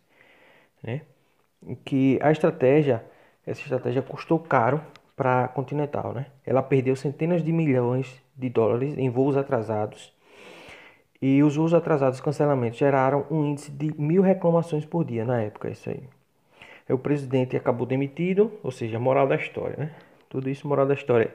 [0.83, 1.01] né?
[1.85, 3.03] Que a estratégia,
[3.47, 4.81] essa estratégia custou caro
[5.15, 6.27] para a Continental, né?
[6.45, 10.13] Ela perdeu centenas de milhões de dólares em voos atrasados
[11.21, 15.41] e os voos atrasados e cancelamentos geraram um índice de mil reclamações por dia na
[15.41, 16.03] época, isso aí.
[16.89, 19.91] O presidente acabou demitido, ou seja, moral da história, né?
[20.29, 21.33] Tudo isso moral da história.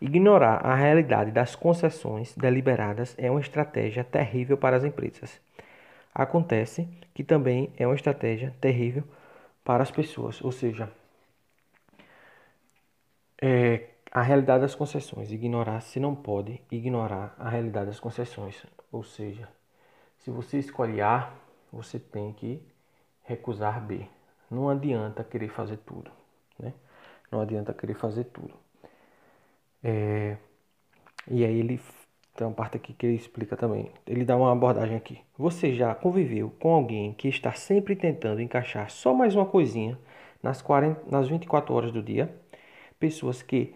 [0.00, 5.40] Ignorar a realidade das concessões deliberadas é uma estratégia terrível para as empresas.
[6.14, 9.02] Acontece que também é uma estratégia terrível
[9.64, 10.88] para as pessoas, ou seja,
[13.40, 15.30] é, a realidade das concessões.
[15.32, 18.64] Ignorar se não pode ignorar a realidade das concessões.
[18.92, 19.48] Ou seja,
[20.18, 21.32] se você escolhe A,
[21.72, 22.62] você tem que
[23.24, 24.06] recusar B.
[24.50, 26.10] Não adianta querer fazer tudo,
[26.58, 26.72] né?
[27.30, 28.54] Não adianta querer fazer tudo.
[29.82, 30.36] É...
[31.28, 31.80] E aí ele
[32.36, 33.90] tem uma parte aqui que ele explica também.
[34.06, 35.20] Ele dá uma abordagem aqui.
[35.38, 39.98] Você já conviveu com alguém que está sempre tentando encaixar só mais uma coisinha
[40.42, 42.34] nas, 40, nas 24 horas do dia?
[43.04, 43.74] Pessoas que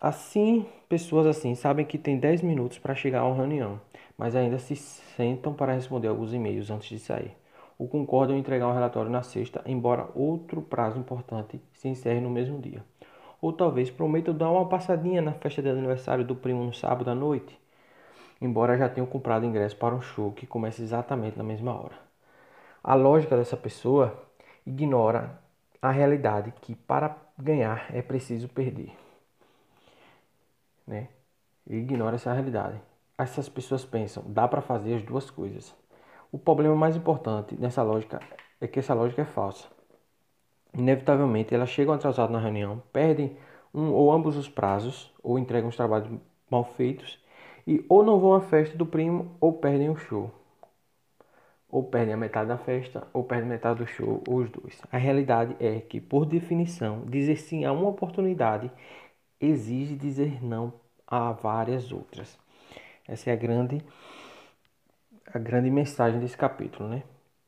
[0.00, 3.80] Assim, pessoas assim sabem que tem 10 minutos para chegar a uma reunião,
[4.18, 7.36] mas ainda se sentam para responder alguns e-mails antes de sair.
[7.78, 12.30] Ou concordam em entregar um relatório na sexta, embora outro prazo importante se encerre no
[12.30, 12.82] mesmo dia.
[13.40, 17.14] Ou talvez prometam dar uma passadinha na festa de aniversário do primo no sábado à
[17.14, 17.56] noite,
[18.40, 21.94] embora já tenham comprado ingresso para um show que começa exatamente na mesma hora.
[22.82, 24.20] A lógica dessa pessoa
[24.66, 25.38] ignora
[25.80, 28.92] a realidade que para ganhar é preciso perder
[30.90, 31.08] né?
[31.66, 32.80] E ignora essa realidade.
[33.16, 35.74] Essas pessoas pensam, dá para fazer as duas coisas.
[36.32, 38.20] O problema mais importante nessa lógica
[38.60, 39.68] é que essa lógica é falsa.
[40.74, 43.36] inevitavelmente elas chegam atrasadas na reunião, perdem
[43.74, 46.10] um ou ambos os prazos, ou entregam os trabalhos
[46.50, 47.18] mal feitos,
[47.66, 50.30] e ou não vão à festa do primo, ou perdem o show.
[51.70, 54.80] Ou perdem a metade da festa, ou perdem metade do show, ou os dois.
[54.90, 58.70] A realidade é que, por definição, dizer sim a uma oportunidade
[59.40, 60.72] exige dizer não
[61.06, 62.38] a várias outras.
[63.06, 63.82] Essa é a grande,
[65.32, 67.02] a grande mensagem desse capítulo, né?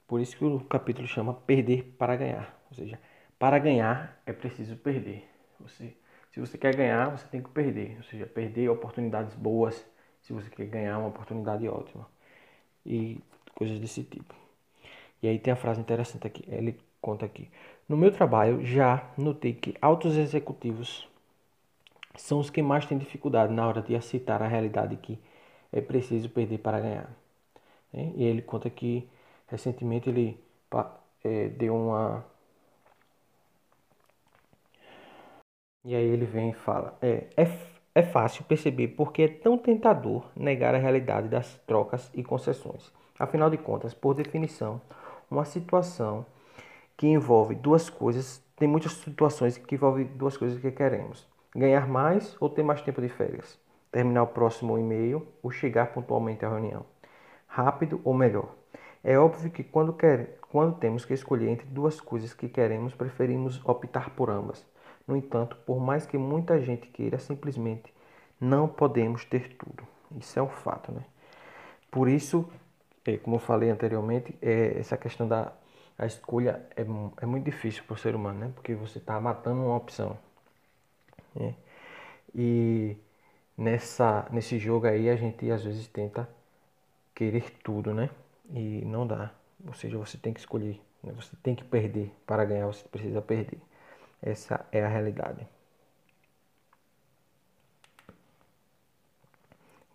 [0.07, 2.57] Por isso que o capítulo chama Perder para Ganhar.
[2.71, 2.99] Ou seja,
[3.39, 5.29] para ganhar é preciso perder.
[5.61, 5.97] Você,
[6.31, 7.97] se você quer ganhar, você tem que perder.
[7.99, 9.87] Ou seja, perder oportunidades boas
[10.21, 12.09] se você quer ganhar uma oportunidade ótima.
[12.85, 13.21] E
[13.55, 14.35] coisas desse tipo.
[15.23, 16.45] E aí tem a frase interessante aqui.
[16.49, 17.49] Ele conta aqui.
[17.89, 21.09] No meu trabalho, já notei que altos executivos
[22.17, 25.19] são os que mais têm dificuldade na hora de aceitar a realidade que
[25.73, 27.11] é preciso perder para ganhar.
[27.95, 29.09] E ele conta que
[29.49, 30.39] recentemente ele
[31.25, 32.25] é, deu uma
[35.85, 37.45] E aí ele vem e fala: é, é,
[37.95, 42.93] é fácil perceber porque é tão tentador negar a realidade das trocas e concessões.
[43.23, 44.81] Afinal de contas, por definição,
[45.31, 46.27] uma situação
[46.97, 52.37] que envolve duas coisas, tem muitas situações que envolvem duas coisas que queremos: ganhar mais
[52.41, 53.61] ou ter mais tempo de férias,
[53.93, 56.85] terminar o próximo e-mail ou chegar pontualmente à reunião,
[57.47, 58.57] rápido ou melhor.
[59.05, 63.65] É óbvio que quando, quer, quando temos que escolher entre duas coisas que queremos, preferimos
[63.65, 64.67] optar por ambas.
[65.07, 67.95] No entanto, por mais que muita gente queira, simplesmente
[68.41, 69.87] não podemos ter tudo.
[70.19, 71.05] Isso é um fato, né?
[71.89, 72.51] Por isso,
[73.23, 75.53] como eu falei anteriormente, é, essa questão da
[75.99, 78.53] a escolha é, é muito difícil para o ser humano, né?
[78.55, 80.19] Porque você está matando uma opção.
[81.35, 81.55] Né?
[82.35, 82.97] E
[83.57, 86.29] nessa, nesse jogo aí a gente às vezes tenta
[87.15, 88.11] querer tudo, né?
[88.51, 89.33] E não dá.
[89.67, 90.81] Ou seja, você tem que escolher.
[91.03, 91.13] Né?
[91.15, 92.13] Você tem que perder.
[92.27, 93.61] Para ganhar, você precisa perder.
[94.23, 95.47] Essa é a realidade.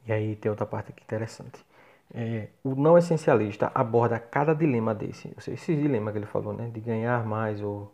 [0.07, 1.66] E aí tem outra parte aqui interessante.
[2.13, 5.33] É, o não essencialista aborda cada dilema desse.
[5.47, 6.69] Esse dilema que ele falou, né?
[6.69, 7.93] De ganhar mais ou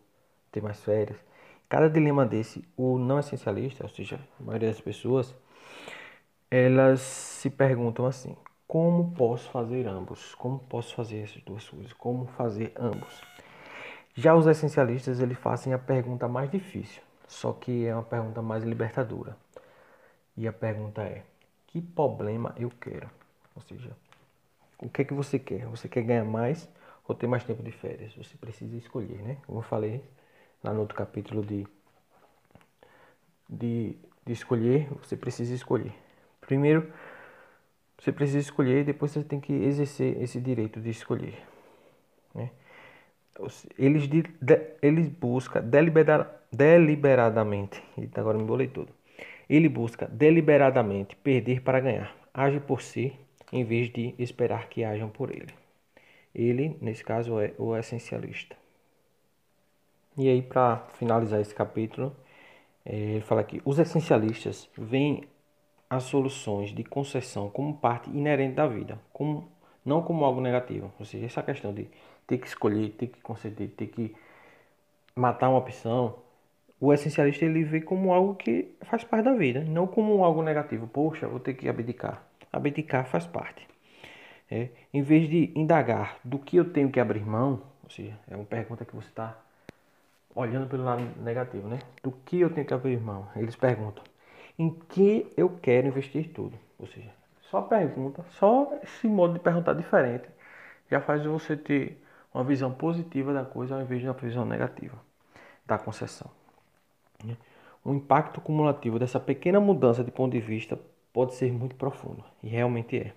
[0.52, 1.18] ter mais férias.
[1.68, 5.34] Cada dilema desse, o não essencialista, ou seja, a maioria das pessoas,
[6.50, 8.36] elas se perguntam assim:
[8.66, 10.34] como posso fazer ambos?
[10.34, 11.92] Como posso fazer essas duas coisas?
[11.92, 13.20] Como fazer ambos?
[14.14, 18.62] Já os essencialistas, eles fazem a pergunta mais difícil, só que é uma pergunta mais
[18.64, 19.36] libertadora.
[20.36, 21.24] E a pergunta é:
[21.66, 23.10] que problema eu quero?
[23.56, 23.90] Ou seja,
[24.84, 25.66] o que é que você quer?
[25.66, 26.68] Você quer ganhar mais
[27.08, 28.14] ou ter mais tempo de férias?
[28.14, 29.38] Você precisa escolher, né?
[29.46, 30.02] Como eu falei
[30.62, 31.66] lá no outro capítulo de,
[33.48, 35.94] de, de escolher, você precisa escolher.
[36.40, 36.92] Primeiro,
[37.98, 41.42] você precisa escolher e depois você tem que exercer esse direito de escolher.
[42.34, 42.50] Né?
[43.78, 44.22] eles, de,
[44.80, 47.82] eles busca deliberar, deliberadamente,
[48.14, 48.92] agora me bolei tudo.
[49.48, 52.14] Ele busca deliberadamente perder para ganhar.
[52.32, 53.18] Age por si
[53.54, 55.54] em vez de esperar que hajam por ele.
[56.34, 58.56] Ele, nesse caso, é o essencialista.
[60.18, 62.14] E aí, para finalizar esse capítulo,
[62.84, 65.24] é, ele fala que os essencialistas veem
[65.88, 69.48] as soluções de concessão como parte inerente da vida, como,
[69.84, 70.92] não como algo negativo.
[70.98, 71.88] Ou seja, essa questão de
[72.26, 74.16] ter que escolher, ter que conceder, ter que
[75.14, 76.16] matar uma opção,
[76.80, 80.88] o essencialista ele vê como algo que faz parte da vida, não como algo negativo.
[80.88, 82.26] Poxa, vou ter que abdicar.
[82.54, 83.66] Abdicar faz parte.
[84.50, 88.36] É, em vez de indagar do que eu tenho que abrir mão, ou seja, é
[88.36, 89.36] uma pergunta que você está
[90.34, 91.80] olhando pelo lado negativo, né?
[92.02, 93.26] Do que eu tenho que abrir mão?
[93.34, 94.04] Eles perguntam:
[94.56, 96.56] em que eu quero investir tudo?
[96.78, 97.10] Ou seja,
[97.50, 100.28] só pergunta, só esse modo de perguntar diferente
[100.88, 102.00] já faz você ter
[102.32, 104.96] uma visão positiva da coisa ao invés de uma visão negativa
[105.66, 106.30] da concessão.
[107.84, 110.78] O impacto cumulativo dessa pequena mudança de ponto de vista
[111.14, 113.14] pode ser muito profundo, e realmente é.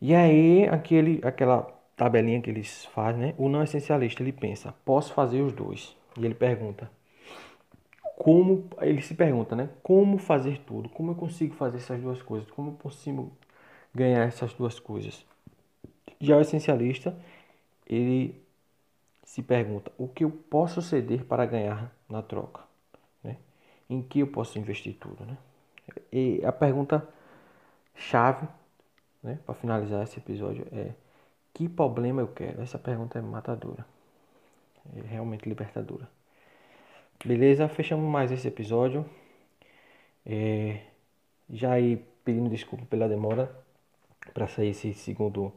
[0.00, 1.62] E aí, aquele, aquela
[1.96, 3.34] tabelinha que eles fazem, né?
[3.38, 5.96] o não essencialista ele pensa, posso fazer os dois?
[6.18, 6.90] E ele pergunta,
[8.16, 9.70] como, ele se pergunta, né?
[9.82, 10.88] Como fazer tudo?
[10.88, 12.50] Como eu consigo fazer essas duas coisas?
[12.50, 13.32] Como eu consigo
[13.94, 15.24] ganhar essas duas coisas?
[16.20, 17.16] Já o essencialista,
[17.86, 18.40] ele
[19.24, 22.62] se pergunta: o que eu posso ceder para ganhar na troca?
[23.24, 23.36] Né?
[23.88, 25.24] Em que eu posso investir tudo?
[25.24, 25.36] Né?
[26.12, 27.06] E a pergunta
[27.94, 28.46] chave
[29.22, 30.92] né, para finalizar esse episódio é:
[31.54, 32.62] que problema eu quero?
[32.62, 33.84] Essa pergunta é matadora,
[34.96, 36.08] é realmente libertadora.
[37.24, 37.68] Beleza?
[37.68, 39.04] Fechamos mais esse episódio.
[40.26, 40.80] É,
[41.50, 43.54] já aí pedindo desculpa pela demora
[44.32, 45.52] para sair esse segundo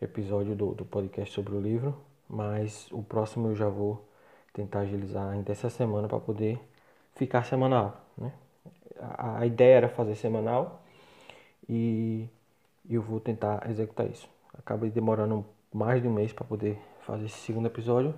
[0.00, 1.96] episódio do, do podcast sobre o livro,
[2.28, 4.04] mas o próximo eu já vou
[4.52, 6.58] tentar agilizar ainda essa semana para poder
[7.14, 8.00] ficar semanal.
[8.16, 8.32] Né?
[9.18, 10.82] A, ideia era fazer semanal
[11.68, 12.28] e
[12.88, 14.28] eu vou tentar executar isso.
[14.58, 18.14] Acabei demorando mais de um mês para poder fazer esse segundo episódio,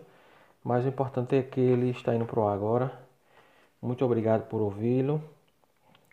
[0.64, 2.92] mas o importante é que ele está indo para o ar agora.
[3.82, 5.22] Muito obrigado por ouvi-lo,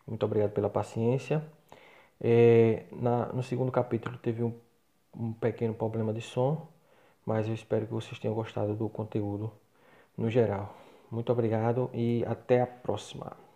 [0.08, 1.44] muito obrigado pela paciência.
[2.20, 4.54] É, na, no segundo capítulo teve um,
[5.16, 6.68] um pequeno problema de som,
[7.26, 9.52] mas eu espero que vocês tenham gostado do conteúdo
[10.18, 10.76] no geral.
[11.12, 13.47] Muito obrigado e até a próxima.